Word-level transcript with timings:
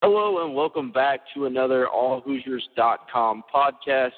Hello 0.00 0.44
and 0.44 0.54
welcome 0.54 0.92
back 0.92 1.22
to 1.34 1.46
another 1.46 1.88
AllHoosiers.com 1.92 3.42
podcast. 3.52 4.12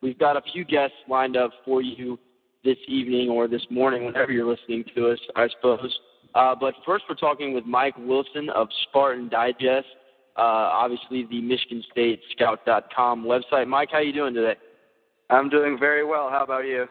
We've 0.00 0.16
got 0.16 0.36
a 0.36 0.40
few 0.52 0.64
guests 0.64 0.94
lined 1.08 1.36
up 1.36 1.50
for 1.64 1.82
you 1.82 2.16
this 2.62 2.76
evening 2.86 3.28
or 3.28 3.48
this 3.48 3.66
morning, 3.68 4.04
whenever 4.04 4.30
you're 4.30 4.48
listening 4.48 4.84
to 4.94 5.08
us, 5.10 5.18
I 5.34 5.48
suppose. 5.48 5.98
Uh, 6.36 6.54
but 6.54 6.74
first, 6.86 7.06
we're 7.08 7.16
talking 7.16 7.54
with 7.54 7.64
Mike 7.66 7.96
Wilson 7.98 8.50
of 8.50 8.68
Spartan 8.84 9.28
Digest, 9.28 9.88
uh, 10.36 10.42
obviously 10.42 11.26
the 11.28 11.40
Michigan 11.40 11.82
State 11.90 12.20
Scout.com 12.30 13.24
website. 13.24 13.66
Mike, 13.66 13.88
how 13.90 13.98
you 13.98 14.12
doing 14.12 14.32
today? 14.32 14.54
I'm 15.28 15.48
doing 15.48 15.76
very 15.76 16.04
well. 16.04 16.30
How 16.30 16.44
about 16.44 16.66
you? 16.66 16.86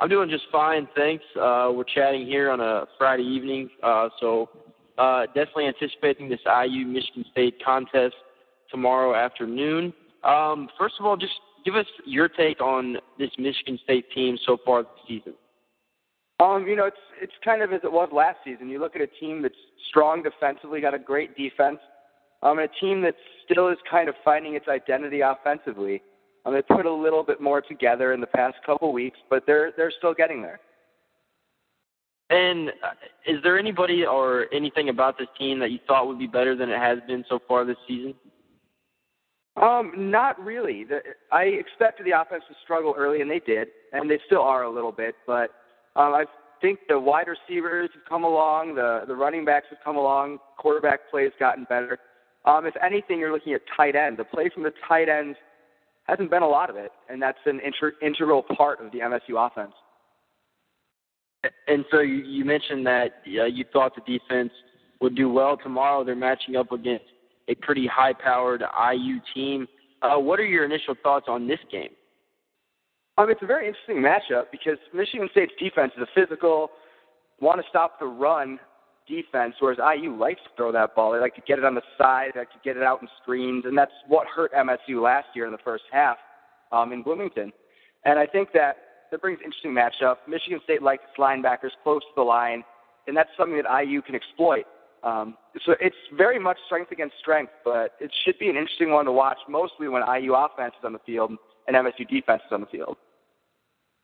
I'm 0.00 0.08
doing 0.08 0.28
just 0.28 0.46
fine, 0.50 0.88
thanks. 0.96 1.22
Uh, 1.40 1.70
we're 1.72 1.84
chatting 1.84 2.26
here 2.26 2.50
on 2.50 2.60
a 2.60 2.86
Friday 2.98 3.22
evening, 3.22 3.70
uh, 3.80 4.08
so 4.18 4.50
uh, 4.98 5.26
definitely 5.26 5.66
anticipating 5.66 6.28
this 6.28 6.40
IU 6.46 6.86
Michigan 6.86 7.24
State 7.32 7.56
contest 7.64 8.14
tomorrow 8.70 9.14
afternoon. 9.14 9.92
Um, 10.22 10.68
first 10.78 10.94
of 10.98 11.06
all, 11.06 11.16
just 11.16 11.34
give 11.64 11.76
us 11.76 11.86
your 12.04 12.28
take 12.28 12.60
on 12.60 12.98
this 13.18 13.30
Michigan 13.38 13.78
State 13.84 14.06
team 14.14 14.38
so 14.46 14.56
far 14.64 14.82
this 14.82 14.90
season. 15.08 15.34
Um, 16.40 16.66
you 16.66 16.76
know, 16.76 16.86
it's 16.86 16.96
it's 17.20 17.32
kind 17.44 17.62
of 17.62 17.72
as 17.72 17.80
it 17.84 17.92
was 17.92 18.08
last 18.12 18.38
season. 18.44 18.68
You 18.68 18.80
look 18.80 18.96
at 18.96 19.02
a 19.02 19.06
team 19.06 19.42
that's 19.42 19.54
strong 19.88 20.22
defensively, 20.22 20.80
got 20.80 20.94
a 20.94 20.98
great 20.98 21.36
defense, 21.36 21.78
um, 22.42 22.58
and 22.58 22.68
a 22.68 22.80
team 22.80 23.00
that 23.02 23.14
still 23.44 23.68
is 23.68 23.78
kind 23.88 24.08
of 24.08 24.14
finding 24.24 24.54
its 24.54 24.66
identity 24.68 25.20
offensively. 25.20 26.02
Um, 26.44 26.54
they 26.54 26.62
put 26.62 26.86
a 26.86 26.92
little 26.92 27.22
bit 27.22 27.40
more 27.40 27.60
together 27.60 28.12
in 28.12 28.20
the 28.20 28.26
past 28.26 28.56
couple 28.66 28.92
weeks, 28.92 29.18
but 29.30 29.44
they're 29.46 29.72
they're 29.76 29.92
still 29.96 30.14
getting 30.14 30.42
there. 30.42 30.60
And 32.30 32.70
uh, 32.70 32.94
is 33.26 33.42
there 33.42 33.58
anybody 33.58 34.04
or 34.06 34.46
anything 34.52 34.88
about 34.88 35.18
this 35.18 35.28
team 35.38 35.58
that 35.58 35.70
you 35.70 35.78
thought 35.86 36.06
would 36.06 36.18
be 36.18 36.26
better 36.26 36.56
than 36.56 36.70
it 36.70 36.78
has 36.78 36.98
been 37.06 37.24
so 37.28 37.38
far 37.46 37.64
this 37.64 37.76
season? 37.86 38.14
Um, 39.60 39.92
not 39.96 40.42
really. 40.42 40.84
The, 40.84 41.00
I 41.30 41.42
expected 41.44 42.06
the 42.06 42.20
offense 42.20 42.42
to 42.48 42.54
struggle 42.64 42.94
early, 42.96 43.20
and 43.20 43.30
they 43.30 43.40
did, 43.40 43.68
and 43.92 44.10
they 44.10 44.18
still 44.26 44.42
are 44.42 44.64
a 44.64 44.70
little 44.70 44.90
bit. 44.90 45.14
But 45.26 45.50
um, 45.94 46.12
I 46.14 46.24
think 46.60 46.80
the 46.88 46.98
wide 46.98 47.26
receivers 47.28 47.90
have 47.94 48.04
come 48.08 48.24
along, 48.24 48.74
the 48.74 49.02
the 49.06 49.14
running 49.14 49.44
backs 49.44 49.66
have 49.70 49.78
come 49.84 49.96
along, 49.96 50.38
quarterback 50.58 51.00
play 51.10 51.24
has 51.24 51.32
gotten 51.38 51.64
better. 51.64 51.98
Um, 52.46 52.66
if 52.66 52.74
anything, 52.84 53.18
you're 53.18 53.32
looking 53.32 53.54
at 53.54 53.60
tight 53.76 53.94
end. 53.94 54.16
The 54.16 54.24
play 54.24 54.50
from 54.52 54.64
the 54.64 54.72
tight 54.88 55.08
ends 55.08 55.38
hasn't 56.04 56.30
been 56.30 56.42
a 56.42 56.48
lot 56.48 56.68
of 56.68 56.76
it, 56.76 56.90
and 57.08 57.22
that's 57.22 57.38
an 57.46 57.60
inter- 57.64 57.94
integral 58.02 58.42
part 58.56 58.80
of 58.84 58.92
the 58.92 58.98
MSU 58.98 59.46
offense. 59.46 59.72
And 61.66 61.84
so 61.90 62.00
you, 62.00 62.44
mentioned 62.44 62.86
that 62.86 63.22
uh, 63.26 63.44
you 63.44 63.64
thought 63.72 63.92
the 63.94 64.18
defense 64.18 64.50
would 65.00 65.14
do 65.14 65.28
well 65.28 65.56
tomorrow. 65.56 66.04
They're 66.04 66.16
matching 66.16 66.56
up 66.56 66.72
against 66.72 67.04
a 67.48 67.54
pretty 67.56 67.86
high-powered 67.86 68.62
IU 68.62 69.18
team. 69.34 69.66
Uh, 70.02 70.18
what 70.18 70.40
are 70.40 70.46
your 70.46 70.64
initial 70.64 70.94
thoughts 71.02 71.26
on 71.28 71.46
this 71.46 71.58
game? 71.70 71.90
Um, 73.16 73.30
it's 73.30 73.42
a 73.42 73.46
very 73.46 73.68
interesting 73.68 73.96
matchup 73.96 74.46
because 74.50 74.78
Michigan 74.92 75.28
State's 75.30 75.52
defense 75.58 75.92
is 75.96 76.02
a 76.02 76.20
physical, 76.20 76.70
want 77.40 77.60
to 77.60 77.66
stop 77.68 78.00
the 78.00 78.06
run 78.06 78.58
defense, 79.06 79.54
whereas 79.60 79.78
IU 79.78 80.16
likes 80.16 80.40
to 80.42 80.48
throw 80.56 80.72
that 80.72 80.94
ball. 80.94 81.12
They 81.12 81.20
like 81.20 81.34
to 81.36 81.42
get 81.46 81.58
it 81.58 81.64
on 81.64 81.74
the 81.74 81.82
side, 81.96 82.32
they 82.34 82.40
like 82.40 82.50
to 82.50 82.58
get 82.64 82.76
it 82.76 82.82
out 82.82 83.02
in 83.02 83.08
screens, 83.22 83.64
and 83.66 83.76
that's 83.76 83.92
what 84.08 84.26
hurt 84.26 84.52
MSU 84.52 85.02
last 85.02 85.28
year 85.34 85.46
in 85.46 85.52
the 85.52 85.58
first 85.58 85.84
half 85.92 86.16
um, 86.72 86.92
in 86.92 87.02
Bloomington. 87.02 87.52
And 88.04 88.18
I 88.18 88.26
think 88.26 88.48
that 88.54 88.76
that 89.14 89.22
brings 89.22 89.38
an 89.38 89.44
interesting 89.44 89.70
matchup. 89.70 90.16
Michigan 90.26 90.58
State 90.64 90.82
likes 90.82 91.04
its 91.08 91.16
linebackers 91.20 91.70
close 91.84 92.02
to 92.02 92.14
the 92.16 92.22
line, 92.22 92.64
and 93.06 93.16
that's 93.16 93.30
something 93.38 93.62
that 93.62 93.84
IU 93.84 94.02
can 94.02 94.16
exploit. 94.16 94.64
Um, 95.04 95.36
so 95.64 95.76
it's 95.80 95.94
very 96.16 96.40
much 96.40 96.56
strength 96.66 96.90
against 96.90 97.14
strength, 97.20 97.52
but 97.64 97.92
it 98.00 98.10
should 98.24 98.36
be 98.40 98.48
an 98.48 98.56
interesting 98.56 98.90
one 98.90 99.04
to 99.04 99.12
watch, 99.12 99.36
mostly 99.48 99.86
when 99.86 100.02
IU 100.02 100.34
offense 100.34 100.74
is 100.76 100.84
on 100.84 100.94
the 100.94 100.98
field 101.06 101.30
and 101.68 101.76
MSU 101.76 102.08
defense 102.08 102.42
is 102.44 102.50
on 102.50 102.62
the 102.62 102.66
field. 102.66 102.96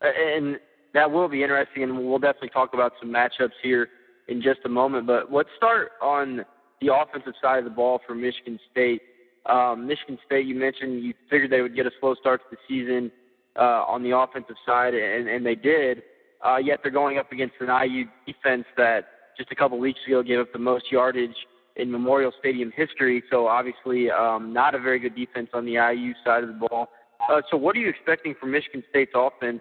And 0.01 0.61
that 0.95 1.11
will 1.11 1.29
be 1.29 1.43
interesting, 1.43 1.83
and 1.83 2.07
we'll 2.07 2.21
definitely 2.21 2.51
talk 2.51 2.73
about 2.73 2.93
some 3.01 3.13
matchups 3.13 3.59
here 3.65 3.89
in 4.29 4.41
just 4.41 4.61
a 4.65 4.69
moment. 4.69 5.09
But 5.09 5.33
let's 5.33 5.49
start 5.57 5.91
on 6.01 6.45
the 6.81 6.95
offensive 6.95 7.35
side 7.43 7.59
of 7.59 7.65
the 7.65 7.71
ball 7.71 8.01
for 8.07 8.15
Michigan 8.15 8.61
State. 8.71 9.03
Um, 9.47 9.89
Michigan 9.89 10.19
State, 10.25 10.47
you 10.47 10.55
mentioned 10.55 11.03
you 11.03 11.15
figured 11.29 11.51
they 11.51 11.63
would 11.63 11.75
get 11.75 11.87
a 11.87 11.91
slow 11.99 12.15
start 12.15 12.43
to 12.43 12.57
the 12.57 12.59
season 12.69 13.11
uh, 13.57 13.85
on 13.87 14.03
the 14.03 14.17
offensive 14.17 14.57
side, 14.67 14.95
and, 14.95 15.29
and 15.29 15.45
they 15.45 15.55
did. 15.55 16.03
Uh, 16.45 16.57
yet 16.57 16.81
they're 16.83 16.93
going 16.93 17.19
up 17.19 17.33
against 17.33 17.55
an 17.61 17.69
IU 17.69 18.05
defense 18.27 18.65
that 18.77 19.07
just 19.37 19.51
a 19.53 19.55
couple 19.55 19.79
weeks 19.79 20.01
ago 20.07 20.23
gave 20.23 20.39
up 20.39 20.53
the 20.53 20.59
most 20.59 20.91
yardage 20.91 21.37
in 21.77 21.91
Memorial 21.91 22.33
Stadium 22.39 22.73
history. 22.75 23.23
So 23.31 23.47
obviously, 23.47 24.11
um, 24.11 24.53
not 24.53 24.75
a 24.75 24.79
very 24.79 24.99
good 24.99 25.15
defense 25.15 25.49
on 25.53 25.65
the 25.65 25.73
IU 25.73 26.13
side 26.25 26.43
of 26.43 26.49
the 26.49 26.67
ball. 26.69 26.89
Uh, 27.29 27.43
so 27.51 27.57
what 27.57 27.77
are 27.77 27.79
you 27.79 27.89
expecting 27.89 28.35
from 28.39 28.51
Michigan 28.51 28.83
State's 28.91 29.13
offense 29.15 29.61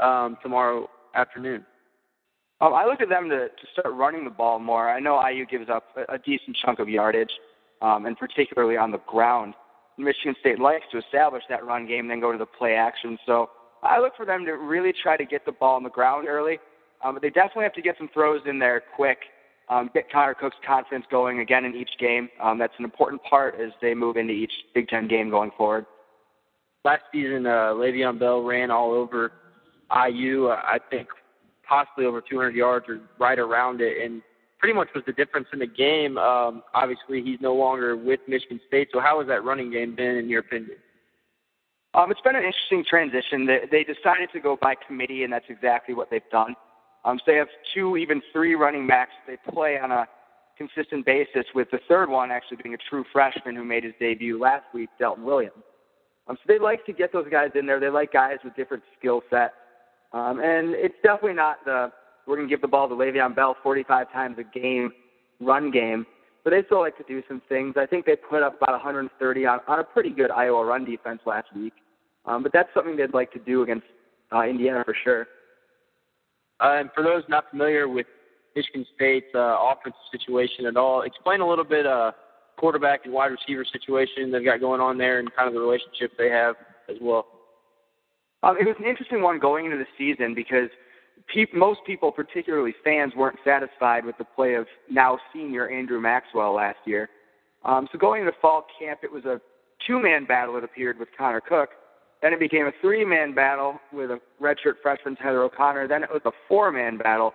um, 0.00 0.36
tomorrow 0.42 0.88
afternoon? 1.14 1.64
Um, 2.60 2.74
I 2.74 2.84
look 2.84 3.00
at 3.00 3.08
them 3.08 3.30
to, 3.30 3.48
to 3.48 3.66
start 3.72 3.94
running 3.94 4.24
the 4.24 4.30
ball 4.30 4.58
more. 4.58 4.90
I 4.90 5.00
know 5.00 5.26
IU 5.26 5.46
gives 5.46 5.70
up 5.70 5.84
a, 5.96 6.14
a 6.14 6.18
decent 6.18 6.56
chunk 6.62 6.78
of 6.78 6.88
yardage, 6.88 7.32
um, 7.80 8.04
and 8.04 8.18
particularly 8.18 8.76
on 8.76 8.90
the 8.90 8.98
ground. 9.06 9.54
Michigan 10.04 10.34
State 10.40 10.58
likes 10.58 10.84
to 10.92 10.98
establish 10.98 11.42
that 11.48 11.64
run 11.64 11.86
game, 11.86 12.08
then 12.08 12.20
go 12.20 12.32
to 12.32 12.38
the 12.38 12.46
play 12.46 12.74
action. 12.74 13.18
So 13.26 13.50
I 13.82 14.00
look 14.00 14.16
for 14.16 14.26
them 14.26 14.44
to 14.46 14.52
really 14.52 14.92
try 14.92 15.16
to 15.16 15.24
get 15.24 15.44
the 15.46 15.52
ball 15.52 15.76
on 15.76 15.82
the 15.82 15.90
ground 15.90 16.28
early. 16.28 16.58
Um, 17.02 17.14
but 17.14 17.22
they 17.22 17.30
definitely 17.30 17.64
have 17.64 17.72
to 17.74 17.82
get 17.82 17.96
some 17.98 18.10
throws 18.12 18.42
in 18.46 18.58
there 18.58 18.82
quick, 18.94 19.18
um, 19.68 19.90
get 19.94 20.10
Connor 20.10 20.34
Cook's 20.34 20.56
confidence 20.66 21.06
going 21.10 21.40
again 21.40 21.64
in 21.64 21.74
each 21.74 21.90
game. 21.98 22.28
Um, 22.42 22.58
that's 22.58 22.74
an 22.78 22.84
important 22.84 23.22
part 23.22 23.54
as 23.60 23.70
they 23.80 23.94
move 23.94 24.16
into 24.16 24.34
each 24.34 24.52
Big 24.74 24.88
Ten 24.88 25.08
game 25.08 25.30
going 25.30 25.50
forward. 25.56 25.86
Last 26.84 27.02
season, 27.12 27.46
uh, 27.46 27.72
Le'Veon 27.74 28.18
Bell 28.18 28.42
ran 28.42 28.70
all 28.70 28.92
over 28.92 29.32
IU. 30.08 30.48
Uh, 30.48 30.60
I 30.62 30.78
think 30.90 31.08
possibly 31.66 32.04
over 32.04 32.20
200 32.20 32.54
yards 32.54 32.86
or 32.88 33.00
right 33.18 33.38
around 33.38 33.80
it, 33.80 34.04
and 34.04 34.22
pretty 34.60 34.74
much 34.74 34.88
was 34.94 35.02
the 35.06 35.12
difference 35.12 35.48
in 35.52 35.58
the 35.58 35.66
game. 35.66 36.18
Um, 36.18 36.62
obviously, 36.74 37.22
he's 37.22 37.40
no 37.40 37.54
longer 37.54 37.96
with 37.96 38.20
Michigan 38.28 38.60
State. 38.68 38.88
So, 38.92 39.00
how 39.00 39.18
has 39.18 39.28
that 39.28 39.42
running 39.42 39.70
game 39.72 39.96
been, 39.96 40.16
in 40.16 40.28
your 40.28 40.40
opinion? 40.40 40.76
Um, 41.94 42.10
it's 42.12 42.20
been 42.20 42.36
an 42.36 42.44
interesting 42.44 42.84
transition. 42.88 43.46
They, 43.46 43.82
decided 43.82 44.30
to 44.32 44.40
go 44.40 44.56
by 44.60 44.74
committee, 44.86 45.24
and 45.24 45.32
that's 45.32 45.46
exactly 45.48 45.94
what 45.94 46.08
they've 46.10 46.22
done. 46.30 46.54
Um, 47.04 47.18
so 47.18 47.24
they 47.32 47.36
have 47.36 47.48
two, 47.74 47.96
even 47.96 48.22
three 48.32 48.54
running 48.54 48.86
backs 48.86 49.12
they 49.26 49.38
play 49.50 49.78
on 49.78 49.90
a 49.90 50.06
consistent 50.56 51.04
basis, 51.04 51.46
with 51.54 51.68
the 51.72 51.80
third 51.88 52.08
one 52.08 52.30
actually 52.30 52.58
being 52.62 52.74
a 52.74 52.78
true 52.90 53.04
freshman 53.12 53.56
who 53.56 53.64
made 53.64 53.82
his 53.82 53.94
debut 53.98 54.38
last 54.38 54.64
week, 54.74 54.90
Delton 54.98 55.24
Williams. 55.24 55.64
Um, 56.28 56.36
so 56.36 56.42
they 56.46 56.58
like 56.58 56.84
to 56.86 56.92
get 56.92 57.12
those 57.12 57.26
guys 57.30 57.50
in 57.54 57.66
there. 57.66 57.80
They 57.80 57.88
like 57.88 58.12
guys 58.12 58.36
with 58.44 58.54
different 58.54 58.84
skill 58.98 59.22
sets. 59.30 59.54
Um, 60.12 60.38
and 60.40 60.74
it's 60.74 60.94
definitely 61.02 61.34
not 61.34 61.64
the 61.64 61.90
we're 62.30 62.36
going 62.36 62.48
to 62.48 62.52
give 62.52 62.62
the 62.62 62.68
ball 62.68 62.88
to 62.88 62.94
Le'Veon 62.94 63.34
Bell 63.34 63.56
45 63.62 64.12
times 64.12 64.36
a 64.38 64.58
game 64.58 64.92
run 65.40 65.70
game, 65.70 66.06
but 66.44 66.50
they 66.50 66.62
still 66.64 66.80
like 66.80 66.96
to 66.98 67.04
do 67.08 67.22
some 67.28 67.42
things. 67.48 67.74
I 67.76 67.86
think 67.86 68.06
they 68.06 68.14
put 68.16 68.42
up 68.42 68.56
about 68.62 68.72
130 68.72 69.46
on, 69.46 69.58
on 69.66 69.80
a 69.80 69.84
pretty 69.84 70.10
good 70.10 70.30
Iowa 70.30 70.64
run 70.64 70.84
defense 70.84 71.20
last 71.26 71.48
week. 71.54 71.72
Um, 72.26 72.42
but 72.42 72.52
that's 72.52 72.68
something 72.72 72.96
they'd 72.96 73.14
like 73.14 73.32
to 73.32 73.38
do 73.38 73.62
against 73.62 73.86
uh, 74.32 74.42
Indiana 74.42 74.84
for 74.84 74.94
sure. 75.02 75.26
Uh, 76.60 76.78
and 76.80 76.90
for 76.94 77.02
those 77.02 77.22
not 77.28 77.50
familiar 77.50 77.88
with 77.88 78.06
Michigan 78.54 78.86
State's 78.94 79.34
uh, 79.34 79.56
offensive 79.58 79.98
situation 80.12 80.66
at 80.66 80.76
all, 80.76 81.02
explain 81.02 81.40
a 81.40 81.48
little 81.48 81.64
bit 81.64 81.86
uh, 81.86 82.12
quarterback 82.58 83.00
and 83.04 83.14
wide 83.14 83.32
receiver 83.32 83.64
situation 83.64 84.30
they've 84.30 84.44
got 84.44 84.60
going 84.60 84.80
on 84.80 84.98
there 84.98 85.18
and 85.18 85.34
kind 85.34 85.48
of 85.48 85.54
the 85.54 85.60
relationship 85.60 86.12
they 86.18 86.28
have 86.28 86.54
as 86.88 86.96
well. 87.00 87.26
Um, 88.42 88.56
it 88.58 88.66
was 88.66 88.76
an 88.78 88.86
interesting 88.86 89.22
one 89.22 89.38
going 89.38 89.64
into 89.64 89.78
the 89.78 89.86
season 89.98 90.34
because 90.34 90.68
pe- 91.32 91.46
most 91.54 91.80
people, 91.86 92.12
particularly 92.12 92.74
fans, 92.84 93.12
weren't 93.16 93.38
satisfied 93.44 94.04
with 94.04 94.16
the 94.18 94.24
play 94.24 94.54
of 94.54 94.66
now 94.90 95.18
senior 95.32 95.68
Andrew 95.68 96.00
Maxwell 96.00 96.54
last 96.54 96.78
year. 96.84 97.08
Um, 97.64 97.88
so 97.92 97.98
going 97.98 98.22
into 98.22 98.32
fall 98.40 98.66
camp, 98.78 99.00
it 99.02 99.12
was 99.12 99.24
a 99.24 99.40
two-man 99.86 100.24
battle. 100.24 100.56
It 100.56 100.64
appeared 100.64 100.98
with 100.98 101.08
Connor 101.16 101.40
Cook. 101.40 101.70
Then 102.22 102.32
it 102.32 102.40
became 102.40 102.66
a 102.66 102.72
three-man 102.80 103.34
battle 103.34 103.78
with 103.92 104.10
a 104.10 104.20
redshirt 104.40 104.74
freshman 104.82 105.16
Tyler 105.16 105.42
O'Connor. 105.44 105.88
Then 105.88 106.02
it 106.02 106.10
was 106.12 106.22
a 106.26 106.32
four-man 106.48 106.98
battle 106.98 107.32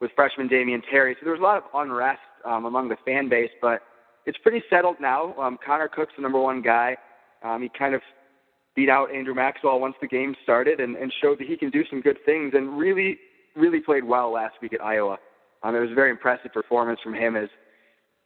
with 0.00 0.10
freshman 0.14 0.48
Damion 0.48 0.82
Terry. 0.90 1.14
So 1.18 1.24
there 1.24 1.32
was 1.32 1.40
a 1.40 1.44
lot 1.44 1.56
of 1.58 1.64
unrest 1.74 2.20
um, 2.44 2.66
among 2.66 2.88
the 2.88 2.96
fan 3.04 3.28
base, 3.28 3.50
but 3.60 3.82
it's 4.26 4.38
pretty 4.38 4.62
settled 4.68 4.96
now. 5.00 5.34
Um, 5.38 5.58
Connor 5.64 5.88
Cook's 5.88 6.12
the 6.16 6.22
number 6.22 6.40
one 6.40 6.60
guy. 6.60 6.96
Um, 7.42 7.62
he 7.62 7.70
kind 7.76 7.94
of 7.94 8.02
beat 8.78 8.88
out 8.88 9.12
Andrew 9.12 9.34
Maxwell 9.34 9.80
once 9.80 9.96
the 10.00 10.06
game 10.06 10.36
started 10.44 10.78
and, 10.78 10.94
and 10.94 11.12
showed 11.20 11.40
that 11.40 11.48
he 11.48 11.56
can 11.56 11.68
do 11.68 11.82
some 11.90 12.00
good 12.00 12.16
things 12.24 12.52
and 12.54 12.78
really, 12.78 13.18
really 13.56 13.80
played 13.80 14.04
well 14.04 14.30
last 14.30 14.54
week 14.62 14.72
at 14.72 14.80
Iowa. 14.80 15.18
Um, 15.64 15.74
it 15.74 15.80
was 15.80 15.90
a 15.90 15.94
very 15.96 16.12
impressive 16.12 16.52
performance 16.52 17.00
from 17.02 17.12
him 17.12 17.34
as 17.34 17.48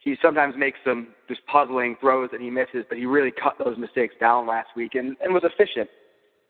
he 0.01 0.15
sometimes 0.21 0.55
makes 0.59 0.79
some 0.85 1.09
just 1.27 1.41
puzzling 1.47 1.97
throws 2.03 2.29
that 2.33 2.41
he 2.43 2.51
misses, 2.51 2.85
but 2.87 2.99
he 2.99 3.07
really 3.07 3.31
cut 3.31 3.55
those 3.65 3.79
mistakes 3.79 4.15
down 4.21 4.47
last 4.47 4.69
week 4.77 4.95
and, 4.95 5.17
and 5.23 5.33
was 5.33 5.43
efficient. 5.43 5.89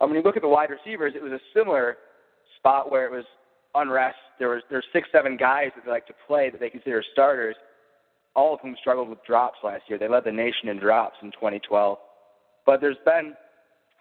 Um, 0.00 0.10
when 0.10 0.19
you 0.19 0.25
look 0.25 0.34
at 0.34 0.43
the 0.43 0.48
wide 0.48 0.70
receivers, 0.70 1.12
it 1.14 1.22
was 1.22 1.31
a 1.31 1.40
similar 1.56 1.96
spot 2.58 2.90
where 2.90 3.06
it 3.06 3.12
was 3.12 3.25
unrest. 3.76 4.16
There 4.40 4.48
was 4.48 4.62
there's 4.69 4.87
six, 4.93 5.06
seven 5.12 5.37
guys 5.37 5.70
that 5.76 5.84
they 5.84 5.93
like 5.93 6.08
to 6.08 6.14
play 6.26 6.50
that 6.50 6.58
they 6.58 6.70
consider 6.70 7.05
starters. 7.12 7.55
all 8.34 8.52
of 8.55 8.60
whom 8.62 8.75
struggled 8.81 9.10
with 9.10 9.25
drops 9.25 9.58
last 9.62 9.84
year. 9.87 9.96
They 9.96 10.08
led 10.08 10.25
the 10.25 10.32
nation 10.32 10.70
in 10.70 10.78
drops 10.81 11.19
in 11.22 11.31
2012. 11.31 11.98
But 12.66 12.81
there's 12.81 12.96
been 13.05 13.34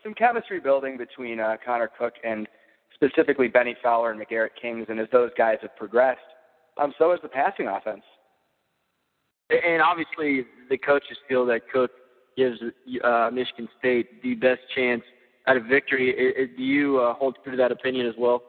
some 0.03 0.13
chemistry 0.13 0.59
building 0.59 0.97
between 0.97 1.39
uh, 1.39 1.57
Connor 1.63 1.89
Cook 1.97 2.13
and 2.23 2.47
specifically 2.93 3.47
Bennie 3.47 3.75
Fowler 3.81 4.11
and 4.11 4.19
Macgarrett 4.19 4.51
Kings, 4.61 4.87
and 4.89 4.99
as 4.99 5.07
those 5.11 5.31
guys 5.37 5.57
have 5.61 5.75
progressed, 5.75 6.19
um, 6.77 6.93
so 6.97 7.11
has 7.11 7.19
the 7.21 7.29
passing 7.29 7.67
offense. 7.67 8.03
And 9.49 9.81
obviously, 9.81 10.45
the 10.69 10.77
coaches 10.77 11.17
feel 11.27 11.45
that 11.47 11.61
Cook 11.71 11.91
gives 12.37 12.57
uh, 13.03 13.29
Michigan 13.33 13.67
State 13.79 14.21
the 14.23 14.35
best 14.35 14.61
chance 14.75 15.03
at 15.47 15.57
a 15.57 15.59
victory. 15.59 16.11
It, 16.11 16.37
it, 16.37 16.57
do 16.57 16.63
you 16.63 16.99
uh, 16.99 17.13
hold 17.15 17.37
true 17.43 17.51
to 17.51 17.57
that 17.57 17.71
opinion 17.71 18.07
as 18.07 18.13
well? 18.17 18.43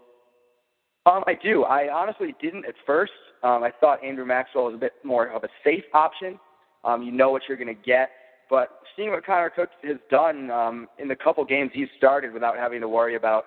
Um, 1.05 1.25
I 1.26 1.34
do. 1.43 1.64
I 1.64 1.93
honestly 1.93 2.34
didn't 2.40 2.64
at 2.66 2.75
first. 2.87 3.12
Um, 3.43 3.64
I 3.64 3.72
thought 3.81 4.05
Andrew 4.05 4.25
Maxwell 4.25 4.66
was 4.66 4.75
a 4.75 4.78
bit 4.78 4.93
more 5.02 5.26
of 5.28 5.43
a 5.43 5.48
safe 5.64 5.82
option. 5.94 6.38
Um, 6.84 7.02
you 7.02 7.10
know 7.10 7.31
what 7.31 7.43
you're 7.48 7.56
going 7.56 7.75
to 7.75 7.82
get. 7.82 8.10
But 8.52 8.69
seeing 8.94 9.08
what 9.08 9.25
Connor 9.25 9.49
Cook 9.49 9.70
has 9.82 9.96
done 10.10 10.50
um, 10.50 10.87
in 10.99 11.08
the 11.08 11.16
couple 11.16 11.43
games 11.43 11.70
he's 11.72 11.88
started 11.96 12.34
without 12.34 12.58
having 12.58 12.82
to 12.82 12.88
worry 12.88 13.16
about 13.16 13.46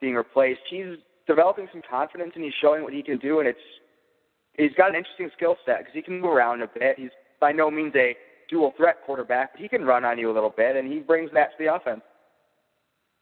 being 0.00 0.14
replaced, 0.14 0.60
he's 0.70 0.96
developing 1.26 1.68
some 1.70 1.82
confidence 1.88 2.32
and 2.34 2.42
he's 2.42 2.54
showing 2.58 2.82
what 2.82 2.94
he 2.94 3.02
can 3.02 3.18
do. 3.18 3.40
And 3.40 3.48
it's 3.48 3.58
he's 4.56 4.72
got 4.74 4.88
an 4.88 4.96
interesting 4.96 5.28
skill 5.36 5.56
set 5.66 5.80
because 5.80 5.92
he 5.92 6.00
can 6.00 6.22
move 6.22 6.30
around 6.30 6.62
a 6.62 6.68
bit. 6.68 6.98
He's 6.98 7.10
by 7.38 7.52
no 7.52 7.70
means 7.70 7.92
a 7.96 8.16
dual 8.48 8.72
threat 8.78 8.96
quarterback, 9.04 9.52
but 9.52 9.60
he 9.60 9.68
can 9.68 9.84
run 9.84 10.06
on 10.06 10.18
you 10.18 10.30
a 10.30 10.34
little 10.34 10.54
bit, 10.56 10.74
and 10.74 10.90
he 10.90 11.00
brings 11.00 11.30
that 11.34 11.50
to 11.50 11.56
the 11.62 11.74
offense. 11.74 12.00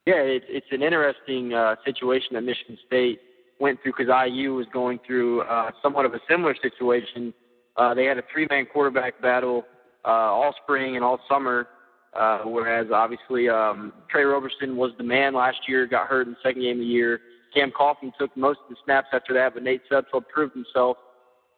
Yeah, 0.06 0.22
it's 0.22 0.46
it's 0.48 0.66
an 0.70 0.82
interesting 0.84 1.52
uh, 1.52 1.74
situation 1.84 2.34
that 2.34 2.42
Michigan 2.42 2.78
State 2.86 3.18
went 3.58 3.82
through 3.82 3.94
because 3.98 4.28
IU 4.30 4.54
was 4.54 4.66
going 4.72 5.00
through 5.04 5.40
uh, 5.42 5.72
somewhat 5.82 6.04
of 6.04 6.14
a 6.14 6.20
similar 6.30 6.54
situation. 6.62 7.34
Uh, 7.76 7.92
they 7.92 8.04
had 8.04 8.18
a 8.18 8.22
three-man 8.32 8.66
quarterback 8.72 9.20
battle 9.20 9.64
uh, 10.04 10.08
all 10.08 10.54
spring 10.62 10.96
and 10.96 11.04
all 11.04 11.18
summer, 11.28 11.68
uh, 12.14 12.40
whereas 12.44 12.88
obviously 12.92 13.48
um, 13.48 13.92
Tre 14.10 14.22
Roberson 14.22 14.76
was 14.76 14.92
the 14.98 15.04
man 15.04 15.34
last 15.34 15.58
year, 15.68 15.86
got 15.86 16.06
hurt 16.06 16.26
in 16.26 16.34
the 16.34 16.38
second 16.42 16.62
game 16.62 16.76
of 16.76 16.80
the 16.80 16.86
year. 16.86 17.20
Cam 17.54 17.70
Coffman 17.70 18.12
took 18.18 18.36
most 18.36 18.58
of 18.64 18.70
the 18.70 18.76
snaps 18.84 19.08
after 19.12 19.32
that, 19.34 19.54
but 19.54 19.62
Nate 19.62 19.82
Sudfeld 19.90 20.28
proved 20.32 20.54
himself. 20.54 20.96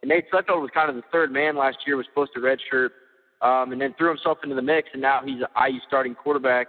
And 0.02 0.10
Nate 0.10 0.30
Sudfeld 0.30 0.60
was 0.60 0.70
kind 0.74 0.90
of 0.90 0.96
the 0.96 1.02
third 1.10 1.32
man 1.32 1.56
last 1.56 1.78
year, 1.86 1.96
was 1.96 2.06
supposed 2.06 2.32
to 2.34 2.40
redshirt, 2.40 2.90
um, 3.42 3.72
and 3.72 3.80
then 3.80 3.94
threw 3.96 4.08
himself 4.08 4.38
into 4.42 4.54
the 4.54 4.62
mix, 4.62 4.88
and 4.92 5.00
now 5.00 5.20
he's 5.24 5.40
an 5.40 5.72
IU 5.72 5.80
starting 5.86 6.14
quarterback. 6.14 6.68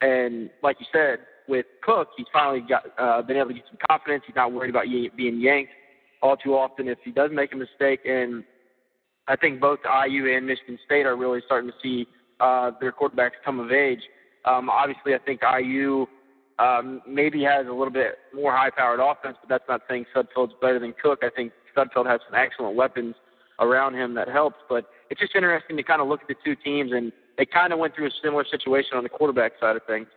And 0.00 0.50
like 0.62 0.76
you 0.80 0.86
said, 0.92 1.18
with 1.48 1.66
Cook, 1.82 2.08
he's 2.16 2.26
finally 2.32 2.64
got 2.66 2.84
uh, 2.98 3.22
been 3.22 3.36
able 3.36 3.48
to 3.48 3.54
get 3.54 3.64
some 3.68 3.78
confidence. 3.90 4.22
He's 4.26 4.36
not 4.36 4.52
worried 4.52 4.70
about 4.70 4.86
being 5.16 5.40
yanked 5.40 5.72
all 6.22 6.36
too 6.36 6.54
often 6.54 6.88
if 6.88 6.98
he 7.04 7.10
does 7.10 7.30
make 7.32 7.52
a 7.52 7.56
mistake. 7.56 8.00
And 8.04 8.44
I 9.30 9.36
think 9.36 9.60
both 9.60 9.78
IU 9.84 10.36
and 10.36 10.44
Michigan 10.44 10.78
State 10.84 11.06
are 11.06 11.16
really 11.16 11.40
starting 11.46 11.70
to 11.70 11.76
see 11.80 12.08
uh, 12.40 12.72
their 12.80 12.90
quarterbacks 12.90 13.38
come 13.44 13.60
of 13.60 13.70
age. 13.70 14.00
Um, 14.44 14.68
obviously, 14.68 15.14
I 15.14 15.18
think 15.18 15.40
IU 15.42 16.06
um, 16.58 17.00
maybe 17.06 17.42
has 17.44 17.66
a 17.66 17.72
little 17.72 17.92
bit 17.92 18.18
more 18.34 18.50
high-powered 18.52 18.98
offense, 18.98 19.36
but 19.40 19.48
that's 19.48 19.64
not 19.68 19.82
saying 19.88 20.06
Sudfeld's 20.14 20.54
better 20.60 20.80
than 20.80 20.94
Cook. 21.00 21.20
I 21.22 21.30
think 21.30 21.52
Sudfeld 21.76 22.06
has 22.06 22.20
some 22.26 22.34
excellent 22.34 22.74
weapons 22.74 23.14
around 23.60 23.94
him 23.94 24.14
that 24.14 24.28
helps. 24.28 24.56
But 24.68 24.86
it's 25.10 25.20
just 25.20 25.36
interesting 25.36 25.76
to 25.76 25.82
kind 25.84 26.02
of 26.02 26.08
look 26.08 26.22
at 26.22 26.28
the 26.28 26.34
two 26.44 26.56
teams, 26.56 26.90
and 26.92 27.12
they 27.38 27.46
kind 27.46 27.72
of 27.72 27.78
went 27.78 27.94
through 27.94 28.08
a 28.08 28.10
similar 28.22 28.44
situation 28.50 28.96
on 28.96 29.04
the 29.04 29.08
quarterback 29.08 29.52
side 29.60 29.76
of 29.76 29.82
things. 29.86 30.08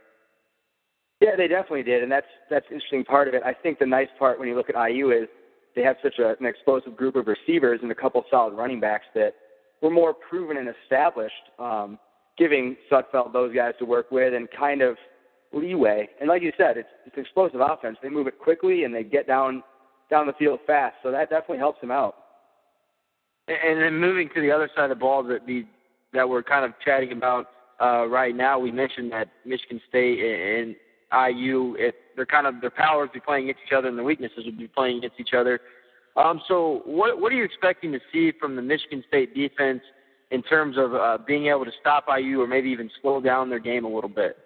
Yeah, 1.22 1.36
they 1.38 1.48
definitely 1.48 1.84
did, 1.84 2.02
and 2.02 2.12
that's 2.12 2.26
that's 2.50 2.66
the 2.68 2.76
interesting 2.76 3.06
part 3.06 3.28
of 3.28 3.36
it. 3.36 3.44
I 3.46 3.54
think 3.54 3.80
the 3.80 3.86
nice 3.86 4.10
part 4.18 4.40
when 4.40 4.48
you 4.48 4.56
look 4.56 4.70
at 4.70 4.90
IU 4.90 5.12
is 5.12 5.30
they 5.76 5.82
have 5.82 5.98
such 6.04 6.20
a, 6.20 6.36
an 6.40 6.46
explosive 6.46 6.96
group 6.96 7.16
of 7.16 7.28
receivers 7.28 7.80
and 7.82 7.92
a 7.92 7.96
couple 7.96 8.24
solid 8.30 8.54
running 8.54 8.80
backs 8.80 9.06
that 9.16 9.34
were 9.82 9.90
more 9.90 10.14
proven 10.14 10.58
and 10.58 10.74
established, 10.84 11.34
um, 11.60 12.00
giving 12.38 12.76
Sudfeld 12.92 13.34
those 13.34 13.54
guys 13.54 13.74
to 13.80 13.86
work 13.86 14.12
with 14.12 14.34
and 14.34 14.48
kind 14.58 14.82
of 14.82 14.98
leeway. 15.52 16.10
And 16.20 16.30
like 16.30 16.42
you 16.42 16.52
said, 16.58 16.78
it's 16.78 16.90
it's 17.06 17.18
explosive 17.18 17.62
offense. 17.62 17.98
They 18.02 18.10
move 18.10 18.28
it 18.28 18.40
quickly 18.40 18.84
and 18.84 18.94
they 18.94 19.04
get 19.04 19.28
down 19.28 19.64
down 20.10 20.28
the 20.28 20.34
field 20.34 20.60
fast, 20.68 20.96
so 21.02 21.12
that 21.12 21.30
definitely 21.30 21.58
helps 21.58 21.82
them 21.82 21.92
out. 21.92 22.16
And 23.48 23.82
then 23.82 24.00
moving 24.00 24.30
to 24.36 24.42
the 24.42 24.52
other 24.52 24.70
side 24.76 24.86
of 24.86 24.90
the 24.90 24.96
ball 24.96 25.24
that 25.24 25.46
the 25.46 25.66
that 26.14 26.28
we're 26.28 26.44
kind 26.44 26.66
of 26.66 26.74
chatting 26.84 27.12
about 27.12 27.48
uh, 27.82 28.06
right 28.08 28.36
now, 28.36 28.60
we 28.60 28.72
mentioned 28.72 29.12
that 29.12 29.30
Michigan 29.46 29.82
State 29.90 30.20
and 30.20 30.76
IU, 31.14 31.76
it, 31.78 31.96
they're 32.16 32.26
kind 32.26 32.48
of 32.48 32.62
their 32.62 32.70
powers 32.70 33.10
be 33.14 33.20
playing 33.20 33.50
against 33.50 33.62
each 33.68 33.74
other, 33.74 33.88
and 33.88 33.98
their 33.98 34.06
weaknesses 34.06 34.46
would 34.46 34.58
be 34.58 34.68
playing 34.68 34.98
against 34.98 35.20
each 35.20 35.34
other. 35.38 35.60
Um, 36.16 36.42
so, 36.48 36.82
what 36.86 37.20
what 37.20 37.32
are 37.32 37.36
you 37.36 37.44
expecting 37.44 37.92
to 37.92 38.00
see 38.12 38.32
from 38.40 38.56
the 38.56 38.62
Michigan 38.62 39.04
State 39.08 39.34
defense 39.34 39.82
in 40.32 40.44
terms 40.44 40.78
of 40.78 40.94
uh, 40.94 41.18
being 41.26 41.48
able 41.48 41.66
to 41.66 41.72
stop 41.80 42.06
IU, 42.08 42.42
or 42.42 42.48
maybe 42.48 42.70
even 42.70 42.90
slow 43.02 43.22
down 43.22 43.50
their 43.50 43.60
game 43.60 43.86
a 43.86 43.90
little 43.90 44.10
bit? 44.10 44.38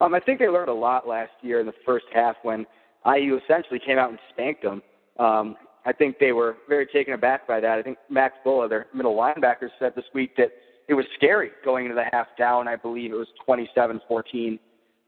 Um, 0.00 0.14
I 0.14 0.20
think 0.20 0.38
they 0.38 0.48
learned 0.48 0.70
a 0.70 0.74
lot 0.74 1.06
last 1.06 1.32
year 1.42 1.60
in 1.60 1.66
the 1.66 1.74
first 1.84 2.06
half 2.12 2.36
when 2.42 2.66
IU 3.06 3.38
essentially 3.44 3.80
came 3.84 3.98
out 3.98 4.10
and 4.10 4.18
spanked 4.32 4.62
them. 4.62 4.82
Um, 5.18 5.56
I 5.84 5.92
think 5.92 6.18
they 6.18 6.32
were 6.32 6.56
very 6.68 6.86
taken 6.86 7.14
aback 7.14 7.46
by 7.46 7.60
that. 7.60 7.78
I 7.78 7.82
think 7.82 7.98
Max 8.08 8.34
Bullough, 8.44 8.68
their 8.68 8.86
middle 8.94 9.14
linebacker, 9.14 9.68
said 9.78 9.92
this 9.96 10.04
week 10.14 10.36
that 10.36 10.50
it 10.88 10.94
was 10.94 11.04
scary 11.16 11.50
going 11.64 11.86
into 11.86 11.94
the 11.94 12.04
half 12.12 12.26
down. 12.38 12.68
I 12.68 12.76
believe 12.76 13.12
it 13.12 13.16
was 13.16 13.28
27-14 13.48 14.58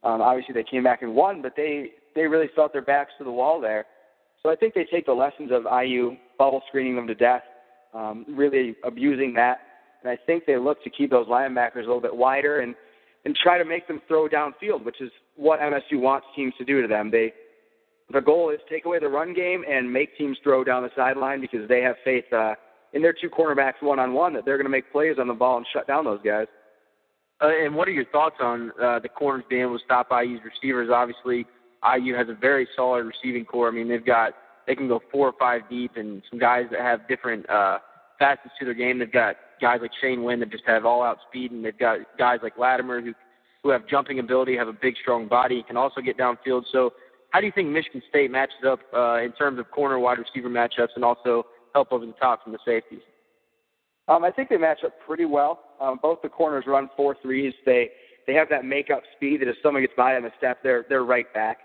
um, 0.05 0.21
obviously, 0.21 0.55
they 0.55 0.65
came 0.65 0.83
back 0.83 1.03
and 1.03 1.15
won, 1.15 1.43
but 1.43 1.55
they 1.57 1.93
they 2.15 2.23
really 2.23 2.51
felt 2.55 2.73
their 2.73 2.83
backs 2.83 3.13
to 3.19 3.25
the 3.25 3.31
wall 3.31 3.61
there. 3.61 3.87
So 4.43 4.51
I 4.51 4.57
think 4.57 4.75
they 4.75 4.85
take 4.85 5.07
the 5.07 5.13
lessons 5.13 5.51
of 5.53 5.65
IU 5.65 6.17
bubble 6.39 6.63
screening 6.69 6.97
them 6.97 7.07
to 7.07 7.15
death, 7.15 7.43
um, 7.95 8.27
really 8.29 8.75
abusing 8.85 9.33
that, 9.35 9.59
and 10.03 10.11
I 10.11 10.19
think 10.27 10.45
they 10.47 10.57
look 10.57 10.83
to 10.85 10.91
keep 10.91 11.11
those 11.11 11.27
linebackers 11.27 11.77
a 11.77 11.87
little 11.87 12.01
bit 12.01 12.15
wider 12.15 12.61
and 12.61 12.75
and 13.25 13.37
try 13.41 13.57
to 13.57 13.65
make 13.65 13.87
them 13.87 14.03
throw 14.09 14.29
downfield, 14.29 14.85
which 14.85 15.01
is 15.01 15.11
what 15.37 15.61
MSU 15.61 16.01
wants 16.01 16.27
teams 16.35 16.53
to 16.59 16.65
do 16.65 16.83
to 16.83 16.89
them. 16.89 17.11
They 17.11 17.33
the 18.13 18.21
goal 18.21 18.51
is 18.51 18.59
take 18.69 18.85
away 18.85 18.99
the 18.99 19.09
run 19.09 19.33
game 19.33 19.65
and 19.69 19.91
make 19.91 20.17
teams 20.19 20.37
throw 20.43 20.65
down 20.65 20.83
the 20.83 20.91
sideline 20.97 21.41
because 21.41 21.69
they 21.69 21.81
have 21.83 21.97
faith 22.05 22.31
uh, 22.33 22.55
in 22.93 23.01
their 23.01 23.15
two 23.19 23.31
cornerbacks 23.31 23.81
one 23.81 23.99
on 23.99 24.13
one 24.13 24.35
that 24.35 24.45
they're 24.45 24.57
going 24.57 24.67
to 24.67 24.71
make 24.71 24.91
plays 24.93 25.17
on 25.19 25.29
the 25.29 25.35
ball 25.35 25.57
and 25.57 25.67
shut 25.73 25.87
down 25.87 26.05
those 26.05 26.21
guys. 26.23 26.47
Uh, 27.43 27.49
and 27.65 27.75
what 27.75 27.89
are 27.89 27.93
your 27.93 28.05
thoughts 28.07 28.37
on 28.41 28.71
uh, 28.81 29.01
the 29.01 29.09
corners 29.09 29.45
being 29.51 29.63
able 29.63 29.77
to 29.77 29.85
stop 29.85 30.09
IU's 30.11 30.41
receivers? 30.45 30.91
Obviously, 30.93 31.45
IU 31.99 32.15
has 32.15 32.29
a 32.29 32.35
very 32.35 32.69
solid 32.77 33.05
receiving 33.05 33.45
corps. 33.45 33.69
I 33.69 33.73
mean, 33.73 33.89
they've 33.89 34.05
got 34.05 34.33
they 34.67 34.77
can 34.77 34.87
go 34.87 35.01
four 35.11 35.27
or 35.27 35.35
five 35.39 35.63
deep, 35.69 35.93
and 35.97 36.23
some 36.31 36.39
guys 36.39 36.67
that 36.71 36.81
have 36.81 37.09
different 37.09 37.49
uh, 37.51 37.79
facets 38.19 38.55
to 38.61 38.65
their 38.65 38.75
game. 38.75 39.01
They've 39.01 39.13
got 39.13 39.37
guys 39.61 39.81
like 39.83 39.91
Shane 40.01 40.23
Wynn 40.23 40.39
that 40.41 40.51
just 40.51 40.65
have 40.67 40.87
all-out 40.87 41.19
speed, 41.29 41.51
and 41.51 41.65
they've 41.65 41.77
got 41.77 41.99
guys 42.17 42.39
like 42.43 42.59
Latimer 42.59 43.01
who 43.01 43.13
who 43.63 43.71
have 43.71 43.87
jumping 43.89 44.19
ability, 44.19 44.57
have 44.57 44.67
a 44.67 44.73
big, 44.73 44.95
strong 45.01 45.29
body, 45.29 45.65
can 45.67 45.77
also 45.77 46.01
get 46.01 46.19
downfield. 46.19 46.65
So, 46.73 46.93
how 47.31 47.41
do 47.41 47.47
you 47.47 47.53
think 47.53 47.69
Michigan 47.69 48.03
State 48.09 48.31
matches 48.31 48.57
up 48.67 48.81
uh, 48.93 49.21
in 49.21 49.33
terms 49.33 49.59
of 49.59 49.71
corner 49.71 49.99
wide 49.99 50.19
receiver 50.19 50.49
matchups, 50.49 50.95
and 50.95 51.05
also 51.05 51.47
help 51.75 51.93
over 51.93 52.07
the 52.07 52.13
top 52.13 52.45
from 52.45 52.53
the 52.53 52.59
safeties? 52.65 53.03
Um, 54.09 54.25
I 54.25 54.31
think 54.31 54.49
they 54.49 54.57
match 54.57 54.79
up 54.85 54.93
pretty 55.07 55.25
well. 55.25 55.61
Um, 55.83 55.99
both 56.01 56.23
the 56.23 56.29
corners 56.29 56.65
run 56.67 56.89
four 56.97 57.17
threes. 57.21 57.53
They 57.67 57.91
they 58.27 58.35
have 58.35 58.49
that 58.51 58.65
makeup 58.65 59.03
speed 59.17 59.41
that 59.41 59.49
if 59.49 59.57
someone 59.63 59.83
gets 59.83 59.95
by 59.97 60.15
them 60.15 60.25
a 60.25 60.31
step, 60.39 60.59
they're 60.63 60.87
they're 60.89 61.05
right 61.05 61.33
back. 61.35 61.59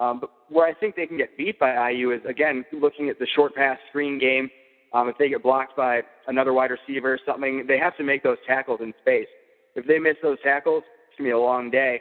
Um, 0.00 0.20
but 0.20 0.30
where 0.48 0.66
I 0.66 0.72
think 0.72 0.96
they 0.96 1.06
can 1.06 1.18
get 1.18 1.36
beat 1.36 1.58
by 1.58 1.90
IU 1.90 2.12
is 2.12 2.20
again 2.26 2.64
looking 2.72 3.10
at 3.10 3.18
the 3.18 3.26
short 3.34 3.54
pass 3.54 3.78
screen 3.90 4.18
game. 4.18 4.48
Um, 4.94 5.08
if 5.08 5.18
they 5.18 5.28
get 5.28 5.42
blocked 5.42 5.76
by 5.76 6.00
another 6.28 6.54
wide 6.54 6.70
receiver 6.70 7.12
or 7.12 7.18
something, 7.26 7.66
they 7.68 7.78
have 7.78 7.94
to 7.98 8.04
make 8.04 8.22
those 8.22 8.38
tackles 8.46 8.80
in 8.82 8.94
space. 9.02 9.26
If 9.74 9.86
they 9.86 9.98
miss 9.98 10.16
those 10.22 10.38
tackles, 10.42 10.82
it's 11.08 11.18
gonna 11.18 11.28
be 11.28 11.32
a 11.32 11.38
long 11.38 11.70
day. 11.70 12.00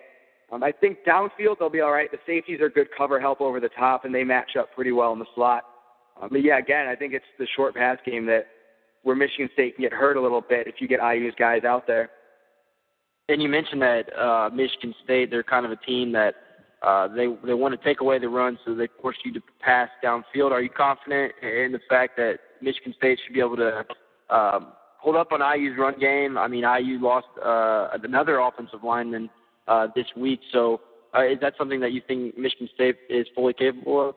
Um, 0.52 0.64
I 0.64 0.72
think 0.72 1.00
downfield 1.06 1.60
they'll 1.60 1.70
be 1.70 1.82
all 1.82 1.92
right. 1.92 2.10
The 2.10 2.20
safeties 2.26 2.62
are 2.62 2.70
good 2.70 2.88
cover 2.98 3.20
help 3.20 3.42
over 3.42 3.60
the 3.60 3.70
top, 3.70 4.06
and 4.06 4.16
they 4.16 4.24
match 4.24 4.56
up 4.58 4.74
pretty 4.74 4.94
well 4.94 5.12
in 5.12 5.20
the 5.20 5.26
slot. 5.36 5.64
Um, 6.22 6.30
but 6.32 6.44
yeah, 6.44 6.58
again, 6.58 6.88
I 6.88 6.96
think 6.96 7.14
it's 7.14 7.26
the 7.38 7.48
short 7.56 7.76
pass 7.76 7.98
game 8.06 8.26
that 8.28 8.48
where 9.08 9.16
Michigan 9.16 9.50
State 9.54 9.78
can 9.78 9.84
get 9.84 9.94
hurt 9.94 10.18
a 10.18 10.22
little 10.22 10.42
bit 10.42 10.68
if 10.68 10.76
you 10.80 10.88
get 10.90 11.00
IU's 11.00 11.34
guys 11.40 11.64
out 11.64 11.88
there. 11.88 12.10
And 13.30 13.42
you 13.42 13.48
mentioned 13.48 13.82
that 13.82 14.14
uh, 14.14 14.50
Michigan 14.54 14.94
State, 15.02 15.32
they're 15.32 15.44
kind 15.44 15.66
of 15.66 15.72
a 15.72 15.78
team 15.78 16.12
that 16.12 16.36
uh, 16.86 17.08
they 17.08 17.28
they 17.46 17.54
want 17.54 17.74
to 17.74 17.82
take 17.88 18.02
away 18.02 18.20
the 18.20 18.28
run, 18.28 18.60
so 18.66 18.76
they 18.76 18.90
force 19.02 19.16
you 19.24 19.32
to 19.34 19.40
pass 19.62 19.88
downfield. 20.04 20.52
Are 20.52 20.62
you 20.62 20.70
confident 20.70 21.32
in 21.42 21.72
the 21.72 21.80
fact 21.90 22.18
that 22.18 22.40
Michigan 22.62 22.94
State 22.98 23.18
should 23.24 23.34
be 23.34 23.40
able 23.40 23.56
to 23.56 23.86
um, 24.30 24.74
hold 25.00 25.16
up 25.16 25.32
on 25.32 25.40
IU's 25.40 25.78
run 25.80 25.98
game? 25.98 26.38
I 26.38 26.50
mean, 26.50 26.66
IU 26.66 27.02
lost 27.02 27.28
uh, 27.42 27.98
another 28.04 28.40
offensive 28.40 28.84
lineman 28.84 29.30
uh, 29.70 29.88
this 29.96 30.08
week, 30.18 30.42
so 30.52 30.82
uh, 31.18 31.24
is 31.24 31.40
that 31.40 31.54
something 31.58 31.80
that 31.80 31.94
you 31.94 32.02
think 32.06 32.38
Michigan 32.38 32.68
State 32.76 32.98
is 33.10 33.26
fully 33.34 33.54
capable 33.54 34.10
of? 34.10 34.16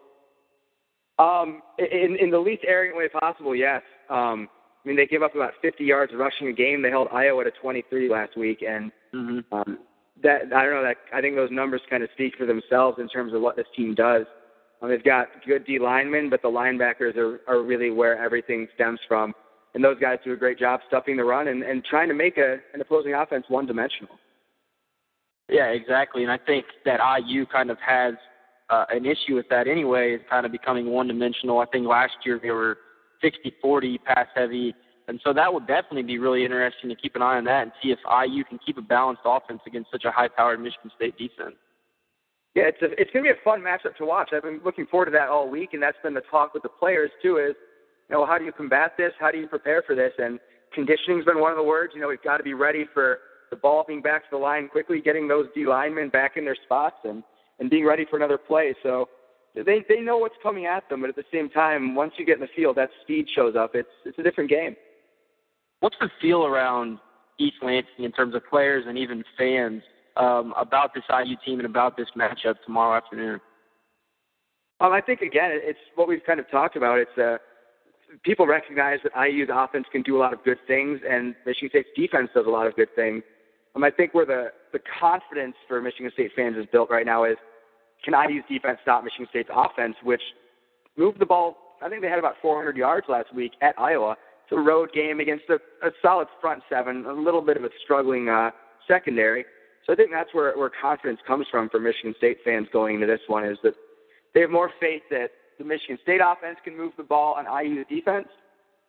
Um, 1.25 1.63
in 1.79 2.17
in 2.21 2.31
the 2.31 2.41
least 2.41 2.65
arrogant 2.67 2.99
way 2.99 3.09
possible, 3.09 3.55
yes. 3.55 3.83
Um, 4.09 4.49
I 4.85 4.89
mean, 4.89 4.97
they 4.97 5.07
give 5.07 5.23
up 5.23 5.35
about 5.35 5.53
50 5.61 5.85
yards 5.85 6.13
rushing 6.15 6.49
a 6.49 6.53
game. 6.53 6.83
They 6.83 6.91
held 6.91 7.09
Iowa 7.13 7.45
to 7.45 7.51
23 7.51 8.09
last 8.09 8.37
week, 8.37 8.65
and 8.67 8.91
mm-hmm. 9.15 9.55
um, 9.55 9.79
that 10.23 10.53
I 10.55 10.65
don't 10.65 10.75
know. 10.75 10.83
That 10.83 10.97
I 11.13 11.21
think 11.21 11.37
those 11.37 11.51
numbers 11.51 11.83
kind 11.91 12.03
of 12.03 12.09
speak 12.15 12.35
for 12.39 12.47
themselves 12.47 12.99
in 12.99 13.09
terms 13.09 13.35
of 13.35 13.43
what 13.43 13.57
this 13.57 13.67
team 13.77 13.95
does. 13.95 14.25
Um, 14.81 14.89
they've 14.89 15.05
got 15.05 15.29
good 15.47 15.67
D 15.67 15.79
linemen, 15.79 16.31
but 16.31 16.41
the 16.41 16.49
linebackers 16.49 17.17
are 17.17 17.41
are 17.47 17.63
really 17.63 17.91
where 17.91 18.23
everything 18.23 18.69
stems 18.75 19.01
from. 19.07 19.35
and 19.75 19.85
those 19.85 19.99
guys 20.01 20.19
do 20.25 20.33
a 20.33 20.37
great 20.37 20.59
job 20.59 20.81
stuffing 20.89 21.17
the 21.17 21.25
run 21.25 21.49
and, 21.49 21.63
and 21.63 21.85
trying 21.85 22.09
to 22.09 22.15
make 22.15 22.39
a, 22.39 22.57
an 22.75 22.81
opposing 22.81 23.15
offense 23.15 23.45
one 23.49 23.67
dimensional. 23.67 24.15
Yeah, 25.49 25.67
exactly. 25.67 26.23
And 26.23 26.33
I 26.33 26.39
think 26.39 26.65
that 26.85 27.01
IU 27.27 27.45
kind 27.47 27.71
of 27.71 27.79
has 27.87 28.15
uh, 28.71 28.85
an 28.91 29.05
issue 29.05 29.35
with 29.35 29.49
that 29.51 29.67
anyway, 29.67 30.15
is 30.15 30.21
kind 30.31 30.47
of 30.47 30.53
becoming 30.53 30.87
one 30.91 31.09
dimensional. 31.09 31.59
I 31.59 31.67
think 31.67 31.87
last 31.87 32.13
year 32.25 32.41
they 32.43 32.51
were 32.51 32.79
60 33.23 33.55
40 33.61 33.99
pass 33.99 34.27
heavy. 34.35 34.75
And 35.09 35.21
so 35.25 35.33
that 35.33 35.53
will 35.53 35.61
definitely 35.61 36.05
be 36.05 36.19
really 36.19 36.45
interesting 36.45 36.89
to 36.89 36.95
keep 36.95 37.17
an 37.17 37.23
eye 37.23 37.37
on 37.37 37.45
that 37.45 37.63
and 37.63 37.73
see 37.83 37.91
if 37.91 37.99
IU 38.07 38.45
can 38.45 38.59
keep 38.65 38.79
a 38.79 38.83
balanced 38.83 39.23
offense 39.25 39.61
against 39.67 39.91
such 39.91 40.05
a 40.05 40.11
high 40.11 40.29
powered 40.29 40.61
Michigan 40.61 40.91
State 40.95 41.19
defense. 41.19 41.57
Yeah, 42.55 42.65
it's 42.65 42.83
a, 42.83 42.87
it's 43.01 43.11
going 43.13 43.25
to 43.25 43.33
be 43.33 43.39
a 43.39 43.45
fun 43.45 43.61
matchup 43.61 43.97
to 43.99 44.05
watch. 44.05 44.31
I've 44.33 44.43
been 44.43 44.61
looking 44.65 44.87
forward 44.87 45.07
to 45.07 45.11
that 45.13 45.29
all 45.29 45.49
week, 45.49 45.71
and 45.73 45.83
that's 45.83 45.97
been 46.03 46.15
the 46.15 46.23
talk 46.31 46.53
with 46.53 46.63
the 46.63 46.69
players 46.69 47.11
too. 47.23 47.39
Is 47.39 47.55
you 48.09 48.17
know 48.17 48.27
how 48.27 48.39
do 48.39 48.45
you 48.45 48.53
combat 48.53 48.93
this? 48.99 49.13
How 49.21 49.31
do 49.31 49.39
you 49.39 49.47
prepare 49.47 49.83
for 49.87 49.95
this? 49.95 50.13
And 50.19 50.41
conditioning's 50.75 51.25
been 51.25 51.41
one 51.41 51.53
of 51.53 51.59
the 51.59 51.65
words. 51.65 51.93
You 51.95 52.01
know 52.01 52.09
we've 52.09 52.23
got 52.23 52.39
to 52.39 52.43
be 52.43 52.55
ready 52.55 52.87
for 52.93 53.19
the 53.51 53.57
ball 53.57 53.85
being 53.87 54.03
back 54.03 54.23
to 54.23 54.29
the 54.33 54.37
line 54.37 54.69
quickly, 54.69 55.01
getting 55.01 55.29
those 55.29 55.47
D 55.55 55.67
linemen 55.67 56.09
back 56.09 56.37
in 56.37 56.45
their 56.45 56.57
spots, 56.65 56.97
and 57.05 57.23
and 57.61 57.71
being 57.71 57.85
ready 57.85 58.05
for 58.09 58.17
another 58.17 58.39
play. 58.39 58.75
So 58.83 59.09
they 59.55 59.85
they 59.89 60.01
know 60.01 60.19
what's 60.19 60.37
coming 60.43 60.67
at 60.67 60.89
them, 60.89 61.01
but 61.01 61.11
at 61.11 61.17
the 61.17 61.25
same 61.33 61.49
time, 61.51 61.95
once 61.95 62.13
you 62.17 62.25
get 62.25 62.35
in 62.35 62.41
the 62.41 62.49
field, 62.55 62.77
that 62.77 62.91
speed 63.03 63.29
shows 63.35 63.57
up. 63.57 63.75
It's 63.75 63.89
it's 64.05 64.19
a 64.19 64.23
different 64.23 64.51
game. 64.51 64.77
What's 65.81 65.97
the 66.01 66.11
feel 66.21 66.45
around 66.45 66.99
East 67.39 67.57
Lansing 67.63 68.05
in 68.05 68.13
terms 68.13 68.35
of 68.35 68.43
players 68.49 68.85
and 68.87 68.99
even 68.99 69.25
fans 69.37 69.83
um, 70.17 70.55
about 70.57 70.95
this 70.95 71.05
IU 71.09 71.37
team 71.45 71.59
and 71.59 71.67
about 71.67 71.97
this 71.97 72.09
matchup 72.17 72.57
tomorrow 72.65 72.97
afternoon? 72.97 73.41
Um, 74.81 74.93
I 74.93 75.01
think 75.01 75.21
again, 75.21 75.51
it's 75.53 75.79
what 75.95 76.07
we've 76.07 76.25
kind 76.25 76.39
of 76.39 76.49
talked 76.51 76.77
about. 76.77 76.99
It's 76.99 77.19
uh, 77.19 77.39
people 78.23 78.47
recognize 78.47 79.01
that 79.03 79.13
IU's 79.21 79.49
offense 79.53 79.87
can 79.91 80.03
do 80.03 80.17
a 80.17 80.21
lot 80.21 80.33
of 80.33 80.45
good 80.45 80.59
things, 80.67 81.01
and 81.09 81.35
Michigan 81.45 81.71
State's 81.71 81.89
defense 81.97 82.31
does 82.35 82.47
a 82.47 82.51
lot 82.51 82.67
of 82.67 82.77
good 82.77 82.95
things. 82.95 83.23
Um, 83.75 83.85
I 83.85 83.91
think 83.91 84.15
where 84.15 84.27
the 84.27 84.53
the 84.73 84.81
confidence 85.01 85.57
for 85.67 85.81
Michigan 85.81 86.11
State 86.13 86.33
fans 86.37 86.57
is 86.57 86.67
built 86.71 86.91
right 86.91 87.07
now 87.07 87.25
is 87.25 87.37
can 88.05 88.15
IU's 88.15 88.45
defense 88.49 88.79
stop 88.83 89.05
Michigan 89.05 89.27
State's 89.31 89.51
offense, 89.53 89.97
which 90.03 90.23
moved 90.97 91.19
the 91.19 91.27
ball. 91.27 91.57
I 91.83 91.89
think 91.89 92.03
they 92.03 92.09
had 92.09 92.19
about 92.19 92.35
400 92.43 92.77
yards 92.77 93.07
last 93.09 93.35
week 93.35 93.53
at 93.63 93.79
Iowa. 93.79 94.17
It's 94.45 94.53
a 94.53 94.61
road 94.61 94.91
game 94.93 95.21
against 95.21 95.45
a, 95.49 95.55
a 95.87 95.91
solid 96.03 96.29
front 96.41 96.63
seven, 96.69 97.07
a 97.07 97.13
little 97.13 97.41
bit 97.41 97.57
of 97.57 97.65
a 97.65 97.71
struggling 97.85 98.29
uh, 98.29 98.51
secondary. 98.87 99.45
So 99.87 99.93
I 99.93 99.97
think 99.97 100.11
that's 100.11 100.35
where, 100.35 100.57
where 100.57 100.71
confidence 100.71 101.21
comes 101.27 101.47
from 101.51 101.69
for 101.69 101.81
Michigan 101.81 102.15
State 102.19 102.39
fans 102.45 102.69
going 102.73 102.97
into 102.97 103.07
this 103.07 103.21
one 103.27 103.45
is 103.45 103.59
that 103.63 103.75
they 104.35 104.41
have 104.41 104.51
more 104.51 104.71
faith 104.81 105.03
that 105.11 105.31
the 105.59 105.65
Michigan 105.65 105.99
State 106.03 106.21
offense 106.25 106.59
can 106.65 106.77
move 106.77 106.93
the 106.97 107.03
ball 107.03 107.35
on 107.35 107.47
IU's 107.65 107.87
defense 107.89 108.29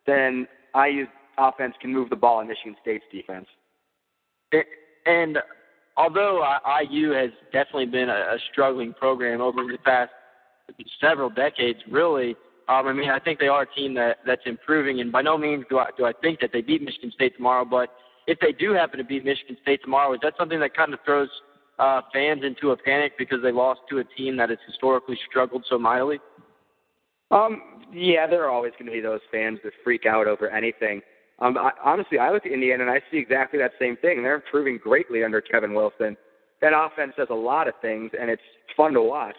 than 0.06 0.46
IU's 0.74 1.08
offense 1.38 1.74
can 1.80 1.92
move 1.92 2.10
the 2.10 2.16
ball 2.16 2.38
on 2.38 2.48
Michigan 2.48 2.76
State's 2.80 3.04
defense. 3.10 3.46
And 5.06 5.38
although 5.96 6.44
IU 6.90 7.10
has 7.10 7.30
definitely 7.52 7.86
been 7.86 8.08
a, 8.08 8.34
a 8.34 8.38
struggling 8.50 8.92
program 8.94 9.40
over 9.40 9.62
the 9.64 9.78
past 9.84 10.10
several 11.00 11.30
decades, 11.30 11.78
really, 11.90 12.36
um, 12.68 12.86
I 12.86 12.92
mean, 12.92 13.10
I 13.10 13.18
think 13.18 13.38
they 13.38 13.48
are 13.48 13.62
a 13.62 13.74
team 13.74 13.94
that 13.94 14.18
that's 14.26 14.42
improving, 14.46 15.00
and 15.00 15.10
by 15.10 15.22
no 15.22 15.36
means 15.36 15.64
do 15.68 15.78
I 15.78 15.86
do 15.96 16.04
I 16.04 16.12
think 16.22 16.40
that 16.40 16.50
they 16.52 16.60
beat 16.60 16.82
Michigan 16.82 17.10
State 17.14 17.36
tomorrow. 17.36 17.64
But 17.64 17.90
if 18.26 18.38
they 18.40 18.52
do 18.52 18.72
happen 18.72 18.98
to 18.98 19.04
beat 19.04 19.24
Michigan 19.24 19.56
State 19.62 19.80
tomorrow, 19.82 20.14
is 20.14 20.20
that 20.22 20.34
something 20.38 20.60
that 20.60 20.76
kind 20.76 20.94
of 20.94 21.00
throws 21.04 21.28
uh, 21.78 22.02
fans 22.12 22.42
into 22.44 22.70
a 22.70 22.76
panic 22.76 23.12
because 23.18 23.38
they 23.42 23.52
lost 23.52 23.80
to 23.90 23.98
a 23.98 24.04
team 24.04 24.36
that 24.36 24.50
has 24.50 24.58
historically 24.66 25.18
struggled 25.28 25.64
so 25.68 25.78
mightily? 25.78 26.20
Um, 27.30 27.62
yeah, 27.92 28.26
there 28.26 28.44
are 28.44 28.50
always 28.50 28.72
going 28.72 28.86
to 28.86 28.92
be 28.92 29.00
those 29.00 29.20
fans 29.30 29.58
that 29.64 29.72
freak 29.82 30.06
out 30.06 30.26
over 30.28 30.48
anything. 30.48 31.00
Um, 31.42 31.58
I, 31.58 31.72
honestly, 31.84 32.18
I 32.18 32.30
look 32.30 32.46
at 32.46 32.52
Indiana 32.52 32.84
and 32.84 32.90
I 32.90 33.00
see 33.10 33.18
exactly 33.18 33.58
that 33.58 33.72
same 33.78 33.96
thing. 33.96 34.22
They're 34.22 34.36
improving 34.36 34.78
greatly 34.78 35.24
under 35.24 35.40
Kevin 35.40 35.74
Wilson. 35.74 36.16
That 36.60 36.72
offense 36.72 37.14
does 37.16 37.26
a 37.30 37.34
lot 37.34 37.66
of 37.66 37.74
things, 37.82 38.12
and 38.18 38.30
it's 38.30 38.42
fun 38.76 38.92
to 38.92 39.02
watch. 39.02 39.36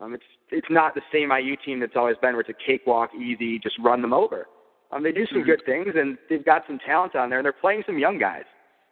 Um, 0.00 0.14
it's 0.14 0.24
it's 0.50 0.68
not 0.70 0.94
the 0.94 1.02
same 1.12 1.30
IU 1.32 1.56
team 1.56 1.80
that's 1.80 1.96
always 1.96 2.16
been 2.22 2.32
where 2.32 2.40
it's 2.40 2.50
a 2.50 2.66
cakewalk, 2.66 3.10
easy, 3.14 3.58
just 3.58 3.76
run 3.80 4.00
them 4.00 4.12
over. 4.12 4.46
Um, 4.92 5.02
they 5.02 5.12
do 5.12 5.26
some 5.26 5.38
mm-hmm. 5.38 5.50
good 5.50 5.62
things, 5.66 5.88
and 5.96 6.16
they've 6.28 6.44
got 6.44 6.62
some 6.66 6.78
talent 6.78 7.16
on 7.16 7.30
there, 7.30 7.40
and 7.40 7.44
they're 7.44 7.52
playing 7.52 7.82
some 7.84 7.98
young 7.98 8.18
guys, 8.18 8.44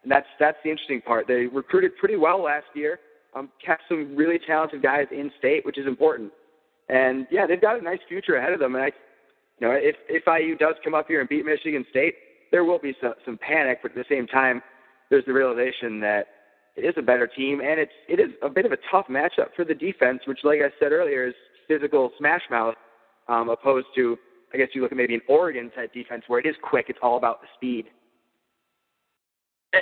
and 0.03 0.11
that's 0.11 0.27
that's 0.37 0.57
the 0.63 0.69
interesting 0.69 1.01
part. 1.01 1.27
They 1.27 1.47
recruited 1.47 1.95
pretty 1.97 2.17
well 2.17 2.43
last 2.43 2.67
year, 2.75 2.99
um, 3.35 3.49
kept 3.65 3.83
some 3.87 4.15
really 4.17 4.39
talented 4.45 4.83
guys 4.83 5.07
in 5.11 5.31
state, 5.39 5.65
which 5.65 5.77
is 5.77 5.87
important. 5.87 6.33
And 6.89 7.25
yeah, 7.31 7.47
they've 7.47 7.61
got 7.61 7.79
a 7.79 7.81
nice 7.81 7.99
future 8.09 8.35
ahead 8.35 8.51
of 8.51 8.59
them. 8.59 8.75
And 8.75 8.83
I, 8.83 8.91
you 9.59 9.67
know, 9.67 9.71
if 9.73 9.95
if 10.09 10.23
IU 10.27 10.57
does 10.57 10.75
come 10.83 10.93
up 10.93 11.07
here 11.07 11.21
and 11.21 11.29
beat 11.29 11.45
Michigan 11.45 11.85
State, 11.89 12.15
there 12.51 12.63
will 12.63 12.79
be 12.79 12.95
some, 13.01 13.13
some 13.25 13.37
panic, 13.37 13.79
but 13.81 13.91
at 13.91 13.97
the 13.97 14.05
same 14.09 14.27
time, 14.27 14.61
there's 15.09 15.25
the 15.25 15.33
realization 15.33 15.99
that 16.01 16.27
it 16.75 16.81
is 16.81 16.93
a 16.97 17.01
better 17.01 17.27
team, 17.27 17.61
and 17.61 17.79
it's 17.79 17.91
it 18.07 18.19
is 18.19 18.29
a 18.41 18.49
bit 18.49 18.65
of 18.65 18.71
a 18.71 18.77
tough 18.91 19.07
matchup 19.09 19.53
for 19.55 19.65
the 19.65 19.73
defense, 19.73 20.21
which, 20.25 20.39
like 20.43 20.59
I 20.59 20.69
said 20.79 20.91
earlier, 20.91 21.27
is 21.27 21.33
physical 21.67 22.11
smash 22.17 22.43
mouth, 22.49 22.75
um, 23.27 23.49
opposed 23.49 23.87
to 23.95 24.17
I 24.53 24.57
guess 24.57 24.69
you 24.73 24.81
look 24.81 24.91
at 24.91 24.97
maybe 24.97 25.15
an 25.15 25.21
Oregon 25.27 25.71
type 25.75 25.93
defense 25.93 26.23
where 26.27 26.39
it 26.39 26.45
is 26.45 26.55
quick. 26.61 26.85
It's 26.89 26.99
all 27.01 27.17
about 27.17 27.41
the 27.41 27.47
speed. 27.55 27.85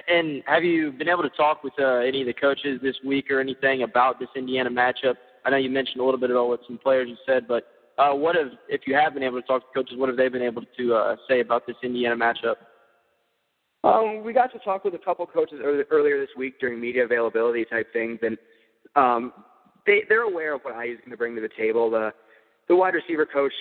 And 0.09 0.43
have 0.45 0.63
you 0.63 0.91
been 0.91 1.07
able 1.07 1.24
to 1.24 1.29
talk 1.29 1.63
with 1.63 1.74
uh, 1.79 2.00
any 2.00 2.21
of 2.21 2.27
the 2.27 2.33
coaches 2.33 2.79
this 2.83 2.95
week 3.05 3.31
or 3.31 3.39
anything 3.39 3.83
about 3.83 4.19
this 4.19 4.27
Indiana 4.36 4.69
matchup? 4.69 5.15
I 5.45 5.50
know 5.50 5.57
you 5.57 5.69
mentioned 5.69 6.01
a 6.01 6.03
little 6.03 6.19
bit 6.19 6.29
about 6.29 6.50
what 6.50 6.59
some 6.67 6.77
players 6.77 7.07
you 7.07 7.15
said, 7.25 7.47
but 7.47 7.67
uh, 7.97 8.13
what 8.13 8.35
have, 8.35 8.49
if 8.69 8.81
you 8.85 8.93
have 8.95 9.13
been 9.13 9.23
able 9.23 9.41
to 9.41 9.47
talk 9.47 9.61
to 9.61 9.73
coaches, 9.73 9.97
what 9.97 10.09
have 10.09 10.17
they 10.17 10.29
been 10.29 10.41
able 10.41 10.63
to 10.77 10.93
uh, 10.93 11.15
say 11.27 11.39
about 11.39 11.65
this 11.65 11.75
Indiana 11.83 12.15
matchup? 12.15 12.55
Um, 13.83 14.23
we 14.23 14.33
got 14.33 14.51
to 14.53 14.59
talk 14.59 14.83
with 14.83 14.93
a 14.93 14.99
couple 14.99 15.25
coaches 15.25 15.59
earlier 15.63 16.19
this 16.19 16.29
week 16.37 16.59
during 16.59 16.79
media 16.79 17.05
availability 17.05 17.65
type 17.65 17.91
things, 17.93 18.19
and 18.21 18.37
um, 18.95 19.33
they 19.85 20.03
they're 20.09 20.23
aware 20.23 20.55
of 20.55 20.61
what 20.61 20.73
IU 20.73 20.93
is 20.93 20.99
going 20.99 21.11
to 21.11 21.17
bring 21.17 21.35
to 21.35 21.41
the 21.41 21.49
table. 21.57 21.89
The 21.89 22.11
the 22.67 22.75
wide 22.75 22.95
receiver 22.95 23.25
coach, 23.25 23.53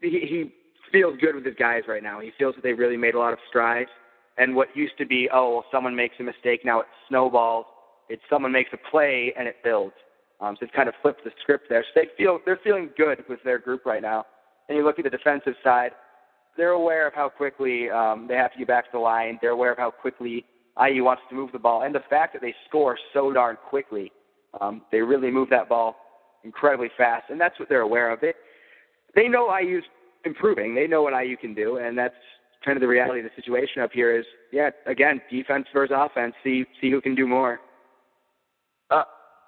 he, 0.00 0.10
he 0.10 0.52
feels 0.92 1.18
good 1.20 1.34
with 1.34 1.44
his 1.44 1.56
guys 1.56 1.82
right 1.88 2.02
now. 2.02 2.20
He 2.20 2.32
feels 2.38 2.54
that 2.54 2.62
they've 2.62 2.78
really 2.78 2.96
made 2.96 3.14
a 3.14 3.18
lot 3.18 3.32
of 3.32 3.38
strides. 3.48 3.90
And 4.36 4.54
what 4.54 4.68
used 4.74 4.96
to 4.98 5.06
be, 5.06 5.28
oh, 5.32 5.54
well, 5.54 5.64
someone 5.70 5.94
makes 5.94 6.16
a 6.20 6.22
mistake, 6.22 6.64
now 6.64 6.80
it 6.80 6.86
snowballs. 7.08 7.66
It's 8.08 8.22
someone 8.28 8.52
makes 8.52 8.70
a 8.72 8.90
play 8.90 9.32
and 9.38 9.48
it 9.48 9.56
builds. 9.64 9.94
Um, 10.40 10.56
so 10.58 10.64
it's 10.64 10.74
kind 10.74 10.88
of 10.88 10.94
flipped 11.00 11.24
the 11.24 11.30
script 11.40 11.66
there. 11.68 11.84
So 11.94 12.00
they 12.00 12.08
feel 12.16 12.38
they're 12.44 12.60
feeling 12.62 12.90
good 12.96 13.24
with 13.28 13.40
their 13.44 13.58
group 13.58 13.86
right 13.86 14.02
now. 14.02 14.26
And 14.68 14.76
you 14.76 14.84
look 14.84 14.98
at 14.98 15.04
the 15.04 15.10
defensive 15.10 15.54
side, 15.62 15.92
they're 16.56 16.70
aware 16.70 17.06
of 17.06 17.14
how 17.14 17.28
quickly 17.28 17.90
um, 17.90 18.26
they 18.28 18.34
have 18.34 18.52
to 18.52 18.58
get 18.58 18.68
back 18.68 18.84
to 18.86 18.90
the 18.92 18.98
line. 18.98 19.38
They're 19.40 19.50
aware 19.50 19.72
of 19.72 19.78
how 19.78 19.90
quickly 19.90 20.44
IU 20.82 21.04
wants 21.04 21.22
to 21.28 21.34
move 21.34 21.52
the 21.52 21.58
ball, 21.58 21.82
and 21.82 21.94
the 21.94 22.02
fact 22.10 22.32
that 22.32 22.42
they 22.42 22.54
score 22.68 22.98
so 23.12 23.32
darn 23.32 23.56
quickly. 23.68 24.12
Um, 24.60 24.82
they 24.92 25.00
really 25.00 25.30
move 25.30 25.50
that 25.50 25.68
ball 25.68 25.96
incredibly 26.44 26.88
fast, 26.96 27.30
and 27.30 27.40
that's 27.40 27.58
what 27.58 27.68
they're 27.68 27.80
aware 27.80 28.10
of. 28.10 28.22
It. 28.22 28.36
They 29.14 29.28
know 29.28 29.56
IU's 29.56 29.84
improving. 30.24 30.74
They 30.74 30.86
know 30.86 31.02
what 31.02 31.12
IU 31.20 31.36
can 31.36 31.54
do, 31.54 31.78
and 31.78 31.96
that's 31.96 32.14
kind 32.64 32.76
of 32.76 32.80
the 32.80 32.88
reality 32.88 33.20
of 33.20 33.24
the 33.24 33.42
situation 33.42 33.82
up 33.82 33.92
here. 33.92 34.16
Is 34.16 34.24
yeah, 34.52 34.70
again, 34.86 35.20
defense 35.30 35.66
versus 35.72 35.94
offense. 35.96 36.34
See 36.42 36.64
see 36.80 36.90
who 36.90 37.00
can 37.00 37.14
do 37.14 37.26
more. 37.26 37.60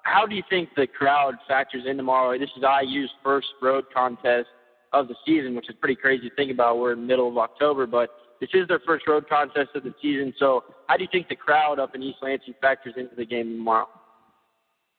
How 0.07 0.25
do 0.25 0.35
you 0.35 0.43
think 0.49 0.69
the 0.77 0.87
crowd 0.87 1.35
factors 1.49 1.83
in 1.85 1.97
tomorrow? 1.97 2.39
This 2.39 2.49
is 2.55 2.63
IU's 2.63 3.09
first 3.21 3.47
road 3.61 3.83
contest 3.93 4.47
of 4.93 5.09
the 5.09 5.15
season, 5.25 5.53
which 5.53 5.69
is 5.69 5.75
pretty 5.81 5.97
crazy 5.97 6.29
to 6.29 6.35
think 6.35 6.49
about. 6.49 6.77
We're 6.77 6.93
in 6.93 7.01
the 7.01 7.05
middle 7.05 7.27
of 7.27 7.37
October, 7.37 7.85
but 7.85 8.09
this 8.39 8.49
is 8.53 8.69
their 8.69 8.79
first 8.85 9.05
road 9.05 9.27
contest 9.27 9.71
of 9.75 9.83
the 9.83 9.93
season. 10.01 10.33
So, 10.39 10.63
how 10.87 10.95
do 10.95 11.03
you 11.03 11.09
think 11.11 11.27
the 11.27 11.35
crowd 11.35 11.77
up 11.77 11.93
in 11.93 12.01
East 12.01 12.19
Lansing 12.21 12.53
factors 12.61 12.93
into 12.95 13.15
the 13.15 13.25
game 13.25 13.57
tomorrow? 13.57 13.89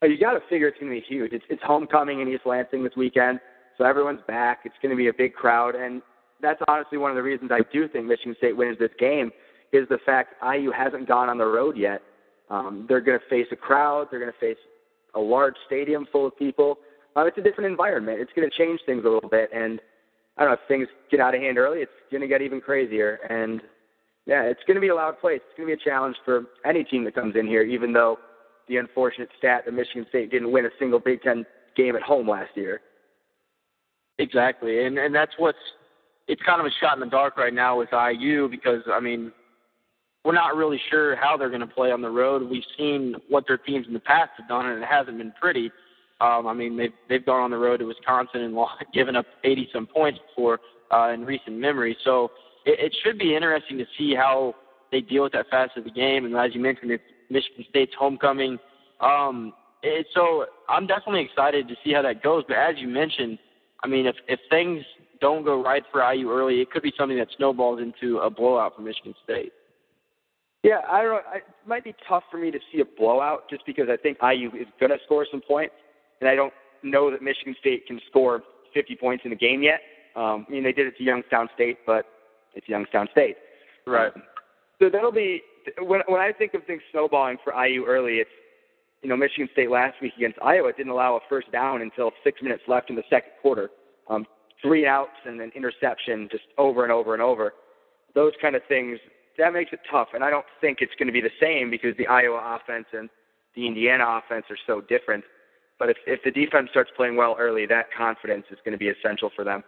Oh, 0.02 0.06
you 0.06 0.20
got 0.20 0.34
to 0.34 0.40
figure 0.50 0.68
it's 0.68 0.78
going 0.78 0.92
to 0.92 1.00
be 1.00 1.06
huge. 1.08 1.32
It's, 1.32 1.44
it's 1.48 1.62
homecoming 1.64 2.20
in 2.20 2.28
East 2.28 2.44
Lansing 2.44 2.84
this 2.84 2.94
weekend, 2.94 3.40
so 3.78 3.84
everyone's 3.84 4.20
back. 4.28 4.60
It's 4.66 4.76
going 4.82 4.90
to 4.90 4.96
be 4.96 5.08
a 5.08 5.14
big 5.14 5.32
crowd, 5.32 5.74
and 5.74 6.02
that's 6.42 6.60
honestly 6.68 6.98
one 6.98 7.10
of 7.10 7.16
the 7.16 7.22
reasons 7.22 7.50
I 7.50 7.60
do 7.72 7.88
think 7.88 8.04
Michigan 8.04 8.34
State 8.36 8.56
wins 8.58 8.78
this 8.78 8.92
game 8.98 9.30
is 9.72 9.88
the 9.88 9.98
fact 10.04 10.34
IU 10.44 10.70
hasn't 10.70 11.08
gone 11.08 11.30
on 11.30 11.38
the 11.38 11.46
road 11.46 11.78
yet. 11.78 12.02
Um, 12.50 12.84
they're 12.90 13.00
going 13.00 13.18
to 13.18 13.26
face 13.30 13.46
a 13.52 13.56
crowd. 13.56 14.08
They're 14.10 14.20
going 14.20 14.32
to 14.32 14.38
face 14.38 14.58
a 15.14 15.20
large 15.20 15.54
stadium 15.66 16.06
full 16.10 16.26
of 16.26 16.36
people. 16.36 16.78
Uh, 17.16 17.24
it's 17.24 17.38
a 17.38 17.42
different 17.42 17.70
environment. 17.70 18.20
It's 18.20 18.32
going 18.34 18.48
to 18.48 18.56
change 18.56 18.80
things 18.86 19.04
a 19.04 19.08
little 19.08 19.28
bit, 19.28 19.50
and 19.52 19.80
I 20.36 20.42
don't 20.42 20.50
know 20.50 20.54
if 20.54 20.68
things 20.68 20.88
get 21.10 21.20
out 21.20 21.34
of 21.34 21.40
hand 21.40 21.58
early, 21.58 21.80
it's 21.80 21.90
going 22.10 22.20
to 22.20 22.28
get 22.28 22.42
even 22.42 22.60
crazier. 22.60 23.18
And 23.28 23.60
yeah, 24.26 24.42
it's 24.42 24.60
going 24.66 24.76
to 24.76 24.80
be 24.80 24.88
a 24.88 24.94
loud 24.94 25.18
place. 25.18 25.40
It's 25.44 25.56
going 25.56 25.68
to 25.68 25.76
be 25.76 25.80
a 25.80 25.84
challenge 25.84 26.16
for 26.24 26.44
any 26.64 26.84
team 26.84 27.04
that 27.04 27.14
comes 27.14 27.34
in 27.34 27.46
here, 27.46 27.62
even 27.62 27.92
though 27.92 28.18
the 28.68 28.76
unfortunate 28.76 29.30
stat 29.38 29.62
that 29.64 29.72
Michigan 29.72 30.06
State 30.10 30.30
didn't 30.30 30.52
win 30.52 30.66
a 30.66 30.70
single 30.78 31.00
Big 31.00 31.22
Ten 31.22 31.44
game 31.76 31.96
at 31.96 32.02
home 32.02 32.28
last 32.28 32.50
year. 32.54 32.80
Exactly, 34.18 34.84
and 34.84 34.98
and 34.98 35.14
that's 35.14 35.32
what's 35.38 35.58
it's 36.26 36.42
kind 36.42 36.60
of 36.60 36.66
a 36.66 36.70
shot 36.80 36.94
in 36.94 37.00
the 37.00 37.06
dark 37.06 37.36
right 37.36 37.54
now 37.54 37.78
with 37.78 37.88
IU 37.92 38.48
because 38.48 38.82
I 38.92 39.00
mean 39.00 39.32
we're 40.28 40.34
not 40.34 40.56
really 40.56 40.78
sure 40.90 41.16
how 41.16 41.38
they're 41.38 41.48
going 41.48 41.62
to 41.62 41.66
play 41.66 41.90
on 41.90 42.02
the 42.02 42.10
road. 42.10 42.42
We've 42.42 42.62
seen 42.76 43.14
what 43.30 43.44
their 43.48 43.56
teams 43.56 43.86
in 43.86 43.94
the 43.94 43.98
past 43.98 44.32
have 44.36 44.46
done, 44.46 44.66
and 44.66 44.82
it 44.82 44.86
hasn't 44.86 45.16
been 45.16 45.32
pretty. 45.40 45.72
Um, 46.20 46.46
I 46.46 46.52
mean, 46.52 46.76
they've 46.76 46.92
they've 47.08 47.24
gone 47.24 47.40
on 47.40 47.50
the 47.50 47.56
road 47.56 47.78
to 47.78 47.86
Wisconsin 47.86 48.42
and 48.42 48.54
given 48.94 49.16
up 49.16 49.24
80 49.42 49.70
some 49.72 49.86
points 49.86 50.18
before 50.28 50.60
uh, 50.92 51.12
in 51.14 51.24
recent 51.24 51.56
memory. 51.56 51.96
So 52.04 52.30
it, 52.66 52.78
it 52.78 52.96
should 53.02 53.18
be 53.18 53.34
interesting 53.34 53.78
to 53.78 53.86
see 53.96 54.14
how 54.14 54.54
they 54.92 55.00
deal 55.00 55.22
with 55.22 55.32
that 55.32 55.46
facet 55.50 55.78
of 55.78 55.84
the 55.84 55.90
game. 55.90 56.26
And 56.26 56.36
as 56.36 56.54
you 56.54 56.60
mentioned, 56.60 56.90
it's 56.90 57.02
Michigan 57.30 57.64
State's 57.70 57.94
homecoming. 57.98 58.58
Um, 59.00 59.54
it, 59.82 60.08
so 60.14 60.44
I'm 60.68 60.86
definitely 60.86 61.22
excited 61.24 61.68
to 61.68 61.74
see 61.82 61.94
how 61.94 62.02
that 62.02 62.22
goes. 62.22 62.44
But 62.46 62.58
as 62.58 62.74
you 62.76 62.86
mentioned, 62.88 63.38
I 63.82 63.86
mean, 63.86 64.04
if 64.04 64.16
if 64.28 64.40
things 64.50 64.84
don't 65.22 65.42
go 65.42 65.62
right 65.64 65.84
for 65.90 66.02
IU 66.12 66.30
early, 66.30 66.60
it 66.60 66.70
could 66.70 66.82
be 66.82 66.92
something 66.98 67.16
that 67.16 67.28
snowballs 67.38 67.80
into 67.80 68.18
a 68.18 68.28
blowout 68.28 68.76
for 68.76 68.82
Michigan 68.82 69.14
State. 69.24 69.52
Yeah, 70.62 70.80
I 70.90 71.02
don't. 71.02 71.24
I, 71.26 71.36
it 71.36 71.44
might 71.66 71.84
be 71.84 71.94
tough 72.08 72.24
for 72.30 72.38
me 72.38 72.50
to 72.50 72.58
see 72.72 72.80
a 72.80 72.84
blowout 72.84 73.48
just 73.48 73.64
because 73.64 73.88
I 73.88 73.96
think 73.96 74.18
IU 74.22 74.48
is 74.48 74.66
going 74.80 74.90
to 74.90 74.98
score 75.04 75.26
some 75.30 75.40
points, 75.40 75.74
and 76.20 76.28
I 76.28 76.34
don't 76.34 76.52
know 76.82 77.10
that 77.10 77.22
Michigan 77.22 77.54
State 77.60 77.86
can 77.86 78.00
score 78.08 78.42
50 78.74 78.96
points 78.96 79.24
in 79.24 79.32
a 79.32 79.36
game 79.36 79.62
yet. 79.62 79.80
Um, 80.16 80.46
I 80.48 80.52
mean, 80.52 80.64
they 80.64 80.72
did 80.72 80.86
it 80.86 80.96
to 80.98 81.04
Youngstown 81.04 81.48
State, 81.54 81.78
but 81.86 82.06
it's 82.54 82.68
Youngstown 82.68 83.08
State. 83.12 83.36
Right. 83.86 84.12
Um, 84.14 84.22
so 84.80 84.88
that'll 84.90 85.12
be 85.12 85.42
when 85.80 86.00
when 86.06 86.20
I 86.20 86.32
think 86.32 86.54
of 86.54 86.64
things 86.64 86.82
snowballing 86.90 87.38
for 87.44 87.52
IU 87.52 87.84
early, 87.84 88.14
it's 88.14 88.30
you 89.02 89.08
know 89.08 89.16
Michigan 89.16 89.48
State 89.52 89.70
last 89.70 89.94
week 90.02 90.12
against 90.16 90.38
Iowa 90.42 90.72
didn't 90.76 90.92
allow 90.92 91.16
a 91.16 91.20
first 91.28 91.52
down 91.52 91.82
until 91.82 92.10
six 92.24 92.42
minutes 92.42 92.62
left 92.66 92.90
in 92.90 92.96
the 92.96 93.04
second 93.08 93.32
quarter. 93.42 93.70
Um, 94.08 94.26
three 94.62 94.86
outs 94.86 95.18
and 95.24 95.40
an 95.40 95.52
interception 95.54 96.28
just 96.30 96.44
over 96.56 96.82
and 96.82 96.92
over 96.92 97.14
and 97.14 97.22
over. 97.22 97.54
Those 98.14 98.32
kind 98.40 98.56
of 98.56 98.62
things 98.68 98.98
that 99.38 99.52
makes 99.52 99.72
it 99.72 99.80
tough, 99.90 100.08
and 100.14 100.22
I 100.22 100.30
don't 100.30 100.44
think 100.60 100.78
it's 100.80 100.92
going 100.98 101.06
to 101.06 101.12
be 101.12 101.20
the 101.20 101.30
same 101.40 101.70
because 101.70 101.96
the 101.96 102.06
Iowa 102.06 102.58
offense 102.60 102.86
and 102.92 103.08
the 103.54 103.66
Indiana 103.66 104.04
offense 104.06 104.46
are 104.50 104.58
so 104.66 104.80
different. 104.80 105.24
But 105.78 105.90
if 105.90 105.96
if 106.06 106.20
the 106.24 106.30
defense 106.30 106.68
starts 106.70 106.90
playing 106.96 107.16
well 107.16 107.36
early, 107.38 107.64
that 107.66 107.86
confidence 107.96 108.46
is 108.50 108.58
going 108.64 108.72
to 108.72 108.78
be 108.78 108.88
essential 108.88 109.30
for 109.34 109.44
them. 109.44 109.62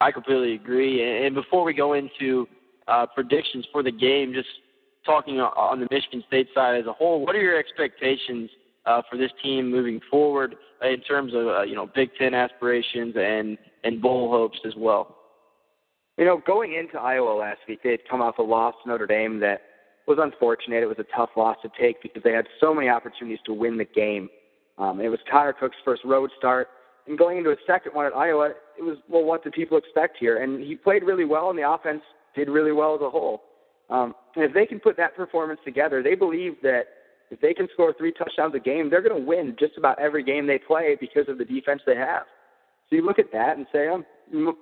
I 0.00 0.12
completely 0.12 0.54
agree. 0.54 1.26
And 1.26 1.34
before 1.34 1.64
we 1.64 1.72
go 1.72 1.94
into 1.94 2.46
uh, 2.86 3.06
predictions 3.14 3.66
for 3.72 3.82
the 3.82 3.90
game, 3.90 4.34
just 4.34 4.48
talking 5.06 5.40
on 5.40 5.80
the 5.80 5.88
Michigan 5.90 6.22
State 6.26 6.48
side 6.54 6.78
as 6.78 6.86
a 6.86 6.92
whole, 6.92 7.24
what 7.24 7.34
are 7.34 7.40
your 7.40 7.58
expectations 7.58 8.50
uh, 8.84 9.00
for 9.10 9.16
this 9.16 9.30
team 9.42 9.70
moving 9.70 10.00
forward 10.10 10.54
in 10.82 11.00
terms 11.00 11.32
of 11.34 11.46
uh, 11.46 11.62
you 11.62 11.74
know 11.74 11.88
Big 11.94 12.10
Ten 12.18 12.34
aspirations 12.34 13.14
and 13.16 13.56
and 13.84 14.02
bowl 14.02 14.30
hopes 14.30 14.58
as 14.66 14.74
well? 14.76 15.16
You 16.16 16.24
know, 16.24 16.42
going 16.46 16.74
into 16.74 16.98
Iowa 16.98 17.36
last 17.36 17.60
week, 17.68 17.80
they 17.82 17.90
had 17.90 18.00
come 18.08 18.22
off 18.22 18.38
a 18.38 18.42
loss 18.42 18.74
to 18.82 18.88
Notre 18.88 19.06
Dame 19.06 19.40
that 19.40 19.62
was 20.06 20.18
unfortunate. 20.20 20.82
It 20.82 20.86
was 20.86 20.98
a 20.98 21.16
tough 21.16 21.30
loss 21.36 21.56
to 21.62 21.70
take 21.78 22.02
because 22.02 22.22
they 22.22 22.32
had 22.32 22.46
so 22.60 22.72
many 22.72 22.88
opportunities 22.88 23.40
to 23.46 23.52
win 23.52 23.76
the 23.76 23.84
game. 23.84 24.30
Um, 24.78 25.00
it 25.00 25.08
was 25.08 25.18
Connor 25.30 25.52
Cook's 25.52 25.76
first 25.84 26.02
road 26.04 26.30
start, 26.38 26.68
and 27.06 27.18
going 27.18 27.38
into 27.38 27.50
a 27.50 27.56
second 27.66 27.92
one 27.92 28.06
at 28.06 28.14
Iowa, 28.14 28.52
it 28.78 28.82
was 28.82 28.98
well, 29.08 29.24
what 29.24 29.44
did 29.44 29.52
people 29.52 29.78
expect 29.78 30.16
here? 30.18 30.42
And 30.42 30.62
he 30.62 30.74
played 30.74 31.02
really 31.02 31.24
well, 31.24 31.50
and 31.50 31.58
the 31.58 31.68
offense 31.68 32.02
did 32.34 32.48
really 32.48 32.72
well 32.72 32.94
as 32.94 33.00
a 33.00 33.10
whole. 33.10 33.42
Um, 33.88 34.14
and 34.34 34.44
if 34.44 34.52
they 34.52 34.66
can 34.66 34.80
put 34.80 34.96
that 34.96 35.16
performance 35.16 35.60
together, 35.64 36.02
they 36.02 36.14
believe 36.14 36.54
that 36.62 36.84
if 37.30 37.40
they 37.40 37.54
can 37.54 37.68
score 37.72 37.94
three 37.96 38.12
touchdowns 38.12 38.54
a 38.54 38.58
game, 38.58 38.90
they're 38.90 39.02
going 39.02 39.20
to 39.20 39.26
win 39.26 39.56
just 39.58 39.76
about 39.76 39.98
every 39.98 40.22
game 40.22 40.46
they 40.46 40.58
play 40.58 40.96
because 41.00 41.28
of 41.28 41.38
the 41.38 41.44
defense 41.44 41.82
they 41.86 41.96
have. 41.96 42.24
So 42.88 42.96
you 42.96 43.04
look 43.04 43.18
at 43.18 43.32
that 43.32 43.56
and 43.56 43.66
say, 43.72 43.88
um, 43.88 44.04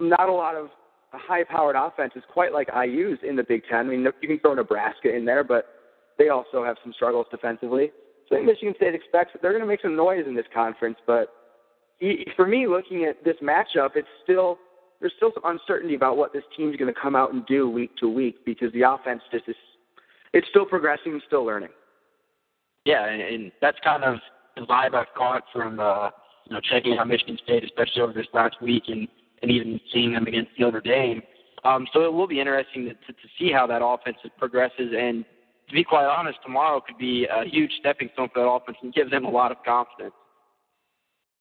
not 0.00 0.28
a 0.28 0.32
lot 0.32 0.54
of 0.54 0.68
high-powered 1.18 1.76
offenses 1.76 2.23
quite 2.33 2.52
like 2.52 2.68
IU's 2.75 3.18
in 3.26 3.37
the 3.37 3.42
Big 3.42 3.62
Ten. 3.68 3.80
I 3.80 3.83
mean, 3.90 4.06
you 4.21 4.28
can 4.28 4.38
throw 4.40 4.54
Nebraska 4.54 5.14
in 5.14 5.25
there, 5.25 5.44
but 5.44 5.66
they 6.18 6.28
also 6.28 6.64
have 6.64 6.76
some 6.83 6.92
struggles 6.92 7.26
defensively. 7.30 7.90
So 8.28 8.37
I 8.37 8.38
think 8.38 8.47
Michigan 8.47 8.75
State 8.76 8.94
expects 8.94 9.33
that 9.33 9.42
they're 9.42 9.52
going 9.52 9.62
to 9.62 9.68
make 9.68 9.83
some 9.83 9.97
noise 9.97 10.25
in 10.26 10.35
this 10.35 10.47
conference. 10.52 10.97
But 11.06 11.28
for 12.37 12.47
me, 12.47 12.66
looking 12.66 13.04
at 13.04 13.25
this 13.25 13.37
matchup, 13.42 13.90
it's 13.97 14.09
still 14.23 14.59
there's 15.00 15.12
still 15.16 15.33
some 15.35 15.42
uncertainty 15.44 15.94
about 15.94 16.16
what 16.16 16.33
this 16.33 16.44
team's 16.56 16.76
going 16.76 16.92
to 16.92 16.99
come 16.99 17.14
out 17.14 17.33
and 17.35 17.44
do 17.47 17.68
week 17.68 17.90
to 17.99 18.09
week 18.09 18.37
because 18.47 18.73
the 18.73 18.83
offense 18.83 19.21
just 19.30 19.49
is 19.49 19.56
it's 20.33 20.49
still 20.49 20.64
progressing 20.64 21.12
and 21.12 21.23
still 21.26 21.44
learning. 21.44 21.68
Yeah, 22.85 23.06
and, 23.06 23.21
and 23.21 23.52
that's 23.61 23.78
kind 23.85 24.02
of 24.04 24.18
the 24.56 24.62
vibe 24.62 24.94
I've 24.94 25.12
caught 25.16 25.44
from 25.53 25.81
uh, 25.81 26.11
you 26.46 26.55
know 26.55 26.61
checking 26.61 26.96
out 26.98 27.09
Michigan 27.09 27.38
State, 27.44 27.64
especially 27.64 28.03
over 28.03 28.12
this 28.12 28.27
last 28.33 28.61
week, 28.62 28.85
and 28.88 29.09
and 29.44 29.52
even 29.52 29.78
seeing 29.92 30.12
them 30.12 30.26
against 30.26 30.50
Notre 30.59 30.80
Dame. 30.80 31.22
Um, 31.64 31.87
so 31.92 32.04
it 32.04 32.12
will 32.12 32.26
be 32.26 32.40
interesting 32.40 32.87
to, 32.87 32.94
to, 32.94 33.12
to 33.12 33.28
see 33.38 33.52
how 33.52 33.66
that 33.66 33.83
offense 33.85 34.16
progresses. 34.38 34.92
And 34.98 35.24
to 35.68 35.74
be 35.74 35.85
quite 35.85 36.07
honest, 36.07 36.38
tomorrow 36.42 36.80
could 36.80 36.96
be 36.96 37.26
a 37.30 37.44
huge 37.46 37.70
stepping 37.78 38.09
stone 38.14 38.30
for 38.33 38.42
that 38.42 38.48
offense 38.48 38.78
and 38.83 38.92
give 38.92 39.11
them 39.11 39.26
a 39.26 39.30
lot 39.30 39.52
of 39.52 39.59
confidence. 39.64 40.14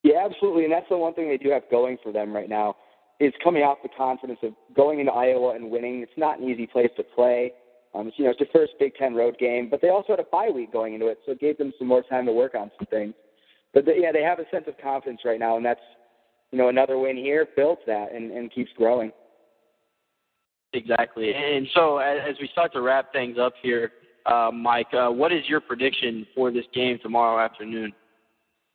Yeah, 0.03 0.25
absolutely, 0.25 0.65
and 0.65 0.73
that's 0.73 0.89
the 0.89 0.97
one 0.97 1.13
thing 1.13 1.29
they 1.29 1.37
do 1.37 1.49
have 1.51 1.63
going 1.71 1.97
for 2.03 2.11
them 2.11 2.33
right 2.33 2.49
now 2.49 2.75
is 3.21 3.31
coming 3.41 3.63
off 3.63 3.77
the 3.83 3.89
confidence 3.97 4.39
of 4.43 4.51
going 4.75 4.99
into 4.99 5.13
Iowa 5.13 5.55
and 5.55 5.71
winning. 5.71 6.01
It's 6.01 6.11
not 6.17 6.39
an 6.39 6.49
easy 6.49 6.67
place 6.67 6.89
to 6.97 7.03
play. 7.03 7.53
Um, 7.95 8.07
it's, 8.07 8.19
you 8.19 8.25
know, 8.25 8.31
it's 8.31 8.39
their 8.39 8.49
first 8.51 8.73
Big 8.79 8.95
Ten 8.95 9.13
road 9.13 9.37
game, 9.39 9.69
but 9.69 9.81
they 9.81 9.89
also 9.89 10.07
had 10.13 10.19
a 10.19 10.25
bye 10.29 10.49
week 10.53 10.73
going 10.73 10.93
into 10.93 11.07
it, 11.07 11.19
so 11.25 11.31
it 11.31 11.39
gave 11.39 11.57
them 11.57 11.71
some 11.79 11.87
more 11.87 12.03
time 12.03 12.25
to 12.25 12.33
work 12.33 12.53
on 12.53 12.69
some 12.77 12.87
things. 12.87 13.13
But 13.73 13.85
they, 13.85 13.99
yeah, 14.01 14.11
they 14.11 14.23
have 14.23 14.39
a 14.39 14.49
sense 14.51 14.65
of 14.67 14.73
confidence 14.81 15.21
right 15.23 15.39
now, 15.39 15.55
and 15.55 15.65
that's 15.65 15.79
you 16.53 16.59
know 16.59 16.69
another 16.69 16.99
win 16.99 17.17
here 17.17 17.47
builds 17.55 17.81
that 17.87 18.13
and, 18.13 18.31
and 18.31 18.53
keeps 18.53 18.69
growing. 18.77 19.11
Exactly, 20.71 21.33
and 21.33 21.67
so 21.73 21.97
as 21.97 22.35
we 22.39 22.47
start 22.51 22.71
to 22.73 22.81
wrap 22.81 23.11
things 23.11 23.37
up 23.39 23.53
here, 23.61 23.91
uh, 24.25 24.51
Mike, 24.53 24.87
uh, 24.93 25.09
what 25.09 25.31
is 25.31 25.41
your 25.47 25.59
prediction 25.59 26.25
for 26.33 26.51
this 26.51 26.65
game 26.73 26.99
tomorrow 27.01 27.43
afternoon? 27.43 27.91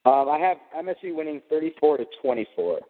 Um, 0.05 0.29
I 0.29 0.39
have 0.39 0.59
MSU 0.85 1.15
winning 1.15 1.41
34 1.49 1.99
to 1.99 2.07
24. 2.23 2.81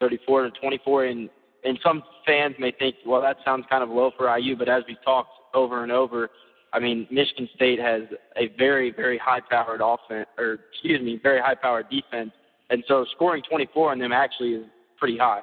34 0.00 0.42
to 0.42 0.50
24. 0.60 1.04
And 1.06 1.30
and 1.64 1.78
some 1.82 2.02
fans 2.24 2.54
may 2.58 2.72
think, 2.78 2.96
well, 3.04 3.20
that 3.20 3.36
sounds 3.44 3.66
kind 3.68 3.82
of 3.82 3.90
low 3.90 4.12
for 4.16 4.36
IU. 4.38 4.56
But 4.56 4.68
as 4.68 4.84
we've 4.86 5.02
talked 5.04 5.30
over 5.54 5.82
and 5.82 5.90
over, 5.90 6.30
I 6.72 6.78
mean, 6.78 7.06
Michigan 7.10 7.48
State 7.56 7.80
has 7.80 8.02
a 8.36 8.48
very 8.56 8.92
very 8.92 9.18
high 9.18 9.40
powered 9.40 9.80
offense, 9.82 10.28
or 10.38 10.58
excuse 10.72 11.00
me, 11.00 11.18
very 11.22 11.40
high 11.40 11.56
powered 11.56 11.90
defense. 11.90 12.30
And 12.70 12.84
so 12.86 13.06
scoring 13.14 13.42
24 13.48 13.92
on 13.92 13.98
them 13.98 14.12
actually 14.12 14.50
is 14.50 14.66
pretty 14.98 15.16
high. 15.16 15.40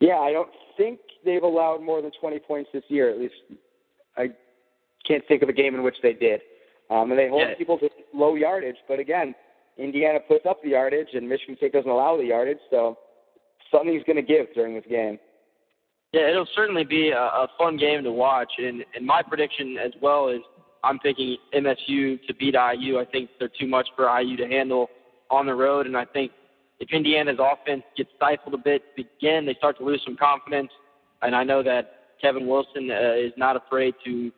Yeah, 0.00 0.18
I 0.18 0.32
don't 0.32 0.50
think 0.76 1.00
they've 1.24 1.42
allowed 1.42 1.82
more 1.82 2.00
than 2.00 2.12
20 2.20 2.38
points 2.40 2.70
this 2.72 2.84
year. 2.88 3.10
At 3.10 3.18
least 3.18 3.34
I 4.16 4.28
can't 5.06 5.24
think 5.26 5.42
of 5.42 5.48
a 5.48 5.52
game 5.52 5.74
in 5.74 5.82
which 5.82 5.96
they 6.02 6.12
did. 6.12 6.40
Um, 6.90 7.10
and 7.10 7.18
they 7.18 7.28
hold 7.28 7.42
yeah. 7.42 7.54
people 7.56 7.78
to 7.78 7.88
low 8.14 8.34
yardage, 8.34 8.76
but 8.86 8.98
again, 8.98 9.34
Indiana 9.76 10.18
puts 10.20 10.46
up 10.46 10.62
the 10.62 10.70
yardage, 10.70 11.08
and 11.12 11.28
Michigan 11.28 11.56
State 11.56 11.72
doesn't 11.72 11.90
allow 11.90 12.16
the 12.16 12.24
yardage. 12.24 12.58
So 12.70 12.98
something's 13.70 14.02
going 14.04 14.16
to 14.16 14.22
give 14.22 14.46
during 14.54 14.74
this 14.74 14.84
game. 14.88 15.18
Yeah, 16.12 16.30
it'll 16.30 16.48
certainly 16.56 16.84
be 16.84 17.10
a, 17.10 17.20
a 17.20 17.48
fun 17.58 17.76
game 17.76 18.02
to 18.04 18.10
watch. 18.10 18.50
And, 18.58 18.84
and 18.94 19.06
my 19.06 19.22
prediction 19.22 19.76
as 19.84 19.92
well 20.00 20.28
is 20.28 20.40
I'm 20.82 20.98
picking 20.98 21.36
MSU 21.54 22.18
to 22.26 22.34
beat 22.34 22.54
IU. 22.54 22.98
I 22.98 23.04
think 23.04 23.30
they're 23.38 23.50
too 23.60 23.66
much 23.66 23.88
for 23.94 24.08
IU 24.18 24.36
to 24.38 24.46
handle 24.46 24.88
on 25.30 25.46
the 25.46 25.54
road. 25.54 25.86
And 25.86 25.96
I 25.96 26.04
think 26.04 26.32
if 26.80 26.90
Indiana's 26.92 27.38
offense 27.40 27.82
gets 27.96 28.10
stifled 28.16 28.54
a 28.54 28.58
bit 28.58 28.82
again, 28.96 29.46
they 29.46 29.54
start 29.54 29.78
to 29.78 29.84
lose 29.84 30.02
some 30.04 30.16
confidence. 30.16 30.70
And 31.22 31.34
I 31.34 31.44
know 31.44 31.62
that 31.62 32.14
Kevin 32.20 32.46
Wilson 32.46 32.90
uh, 32.90 33.14
is 33.14 33.32
not 33.36 33.56
afraid 33.56 33.94
to 34.04 34.30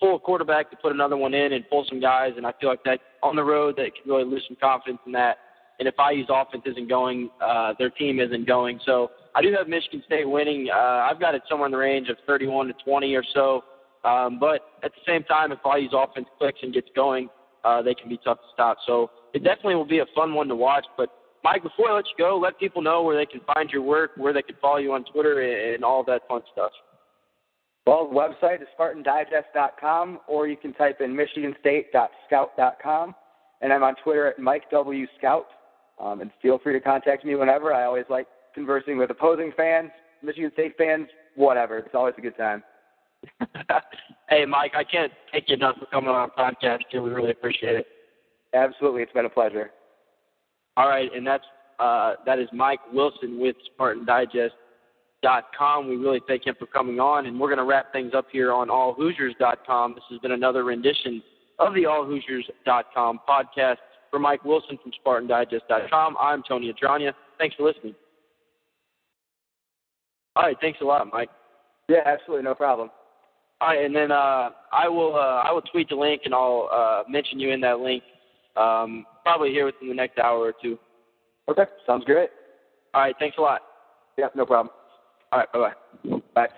pull 0.00 0.16
a 0.16 0.18
quarterback 0.18 0.70
to 0.70 0.76
put 0.76 0.92
another 0.92 1.16
one 1.16 1.34
in 1.34 1.52
and 1.52 1.68
pull 1.68 1.84
some 1.88 2.00
guys. 2.00 2.32
And 2.36 2.46
I 2.46 2.52
feel 2.60 2.70
like 2.70 2.84
that 2.84 3.00
on 3.22 3.36
the 3.36 3.42
road, 3.42 3.76
that 3.76 3.90
could 3.96 4.08
really 4.08 4.24
lose 4.24 4.44
some 4.46 4.56
confidence 4.60 5.00
in 5.06 5.12
that. 5.12 5.38
And 5.78 5.86
if 5.86 5.94
IU's 5.98 6.26
offense 6.28 6.64
isn't 6.66 6.88
going, 6.88 7.30
uh, 7.40 7.74
their 7.78 7.90
team 7.90 8.18
isn't 8.18 8.46
going. 8.46 8.80
So 8.84 9.10
I 9.34 9.42
do 9.42 9.52
have 9.56 9.68
Michigan 9.68 10.02
State 10.06 10.28
winning. 10.28 10.68
Uh, 10.72 11.06
I've 11.08 11.20
got 11.20 11.34
it 11.34 11.42
somewhere 11.48 11.66
in 11.66 11.72
the 11.72 11.78
range 11.78 12.08
of 12.08 12.16
31 12.26 12.68
to 12.68 12.74
20 12.84 13.14
or 13.14 13.22
so. 13.34 13.62
Um, 14.04 14.38
but 14.38 14.62
at 14.82 14.92
the 14.92 15.00
same 15.06 15.22
time, 15.24 15.52
if 15.52 15.58
IU's 15.64 15.92
offense 15.92 16.26
clicks 16.38 16.58
and 16.62 16.72
gets 16.72 16.88
going, 16.96 17.28
uh, 17.64 17.82
they 17.82 17.94
can 17.94 18.08
be 18.08 18.18
tough 18.24 18.38
to 18.38 18.46
stop. 18.52 18.78
So 18.86 19.10
it 19.34 19.44
definitely 19.44 19.74
will 19.74 19.84
be 19.84 19.98
a 20.00 20.06
fun 20.14 20.34
one 20.34 20.48
to 20.48 20.56
watch. 20.56 20.86
But 20.96 21.10
Mike, 21.44 21.62
before 21.62 21.90
I 21.90 21.94
let 21.94 22.06
you 22.06 22.14
go, 22.18 22.38
let 22.38 22.58
people 22.58 22.82
know 22.82 23.02
where 23.02 23.16
they 23.16 23.26
can 23.26 23.40
find 23.54 23.70
your 23.70 23.82
work, 23.82 24.12
where 24.16 24.32
they 24.32 24.42
can 24.42 24.56
follow 24.60 24.78
you 24.78 24.92
on 24.92 25.04
Twitter, 25.04 25.40
and 25.74 25.84
all 25.84 26.02
that 26.04 26.26
fun 26.28 26.42
stuff. 26.52 26.72
Well, 27.86 28.08
the 28.08 28.14
website 28.14 28.60
is 28.60 28.68
SpartanDigest.com, 28.78 30.20
or 30.26 30.46
you 30.46 30.56
can 30.56 30.74
type 30.74 31.00
in 31.00 31.16
MichiganState.scout.com, 31.16 33.14
and 33.62 33.72
I'm 33.72 33.82
on 33.82 33.94
Twitter 34.04 34.26
at 34.26 34.38
Mike 34.38 34.70
W 34.70 35.06
Scout. 35.16 35.46
Um, 36.00 36.20
and 36.20 36.30
feel 36.40 36.58
free 36.58 36.74
to 36.74 36.80
contact 36.80 37.24
me 37.24 37.34
whenever. 37.34 37.72
I 37.72 37.84
always 37.84 38.04
like 38.08 38.26
conversing 38.54 38.98
with 38.98 39.10
opposing 39.10 39.52
fans, 39.56 39.90
Michigan 40.22 40.50
State 40.52 40.74
fans, 40.76 41.08
whatever. 41.34 41.78
It's 41.78 41.94
always 41.94 42.14
a 42.18 42.20
good 42.20 42.36
time. 42.36 42.62
hey, 44.28 44.44
Mike, 44.44 44.72
I 44.76 44.84
can't 44.84 45.12
thank 45.32 45.48
you 45.48 45.56
enough 45.56 45.76
for 45.78 45.86
coming 45.86 46.10
on 46.10 46.16
our 46.16 46.30
podcast. 46.30 46.80
Too. 46.92 47.02
We 47.02 47.10
really 47.10 47.30
appreciate 47.30 47.74
it. 47.74 47.86
Absolutely, 48.54 49.02
it's 49.02 49.12
been 49.12 49.26
a 49.26 49.30
pleasure. 49.30 49.70
All 50.76 50.88
right, 50.88 51.10
and 51.14 51.26
that's 51.26 51.44
uh, 51.78 52.14
that 52.26 52.38
is 52.38 52.48
Mike 52.52 52.80
Wilson 52.92 53.40
with 53.40 53.56
SpartanDigest.com. 53.78 55.88
We 55.88 55.96
really 55.96 56.20
thank 56.26 56.46
him 56.46 56.54
for 56.58 56.66
coming 56.66 57.00
on, 57.00 57.26
and 57.26 57.38
we're 57.38 57.48
going 57.48 57.58
to 57.58 57.64
wrap 57.64 57.92
things 57.92 58.12
up 58.16 58.26
here 58.32 58.50
on 58.52 58.68
AllHoosiers.com. 58.68 59.94
This 59.94 60.04
has 60.10 60.18
been 60.20 60.32
another 60.32 60.64
rendition 60.64 61.22
of 61.58 61.74
the 61.74 61.82
AllHoosiers.com 61.84 63.20
podcast. 63.28 63.76
For 64.10 64.18
Mike 64.18 64.42
Wilson 64.42 64.78
from 64.82 64.90
SpartanDigest.com, 65.04 66.16
I'm 66.18 66.42
Tony 66.48 66.72
Adrania. 66.72 67.12
Thanks 67.36 67.54
for 67.56 67.64
listening. 67.64 67.94
All 70.34 70.44
right, 70.44 70.56
thanks 70.62 70.78
a 70.80 70.84
lot, 70.84 71.06
Mike. 71.12 71.28
Yeah, 71.88 71.98
absolutely, 72.06 72.44
no 72.44 72.54
problem. 72.54 72.88
All 73.60 73.68
right, 73.68 73.84
and 73.84 73.94
then 73.94 74.10
uh, 74.10 74.48
I 74.72 74.88
will 74.88 75.14
uh, 75.16 75.42
I 75.42 75.52
will 75.52 75.62
tweet 75.62 75.88
the 75.88 75.96
link 75.96 76.22
and 76.24 76.32
I'll 76.32 76.68
uh, 76.72 77.02
mention 77.10 77.40
you 77.40 77.50
in 77.50 77.60
that 77.62 77.80
link 77.80 78.04
um, 78.58 79.06
probably 79.22 79.50
here 79.50 79.66
within 79.66 79.88
the 79.88 79.94
next 79.94 80.18
hour 80.18 80.38
or 80.38 80.52
two. 80.60 80.78
Okay, 81.48 81.64
sounds 81.86 82.04
great. 82.04 82.30
All 82.94 83.02
right, 83.02 83.14
thanks 83.18 83.36
a 83.38 83.40
lot. 83.40 83.62
Yeah, 84.16 84.26
no 84.34 84.44
problem. 84.44 84.74
All 85.32 85.38
right, 85.38 85.52
bye 85.52 85.72
bye. 86.04 86.20
Bye. 86.34 86.48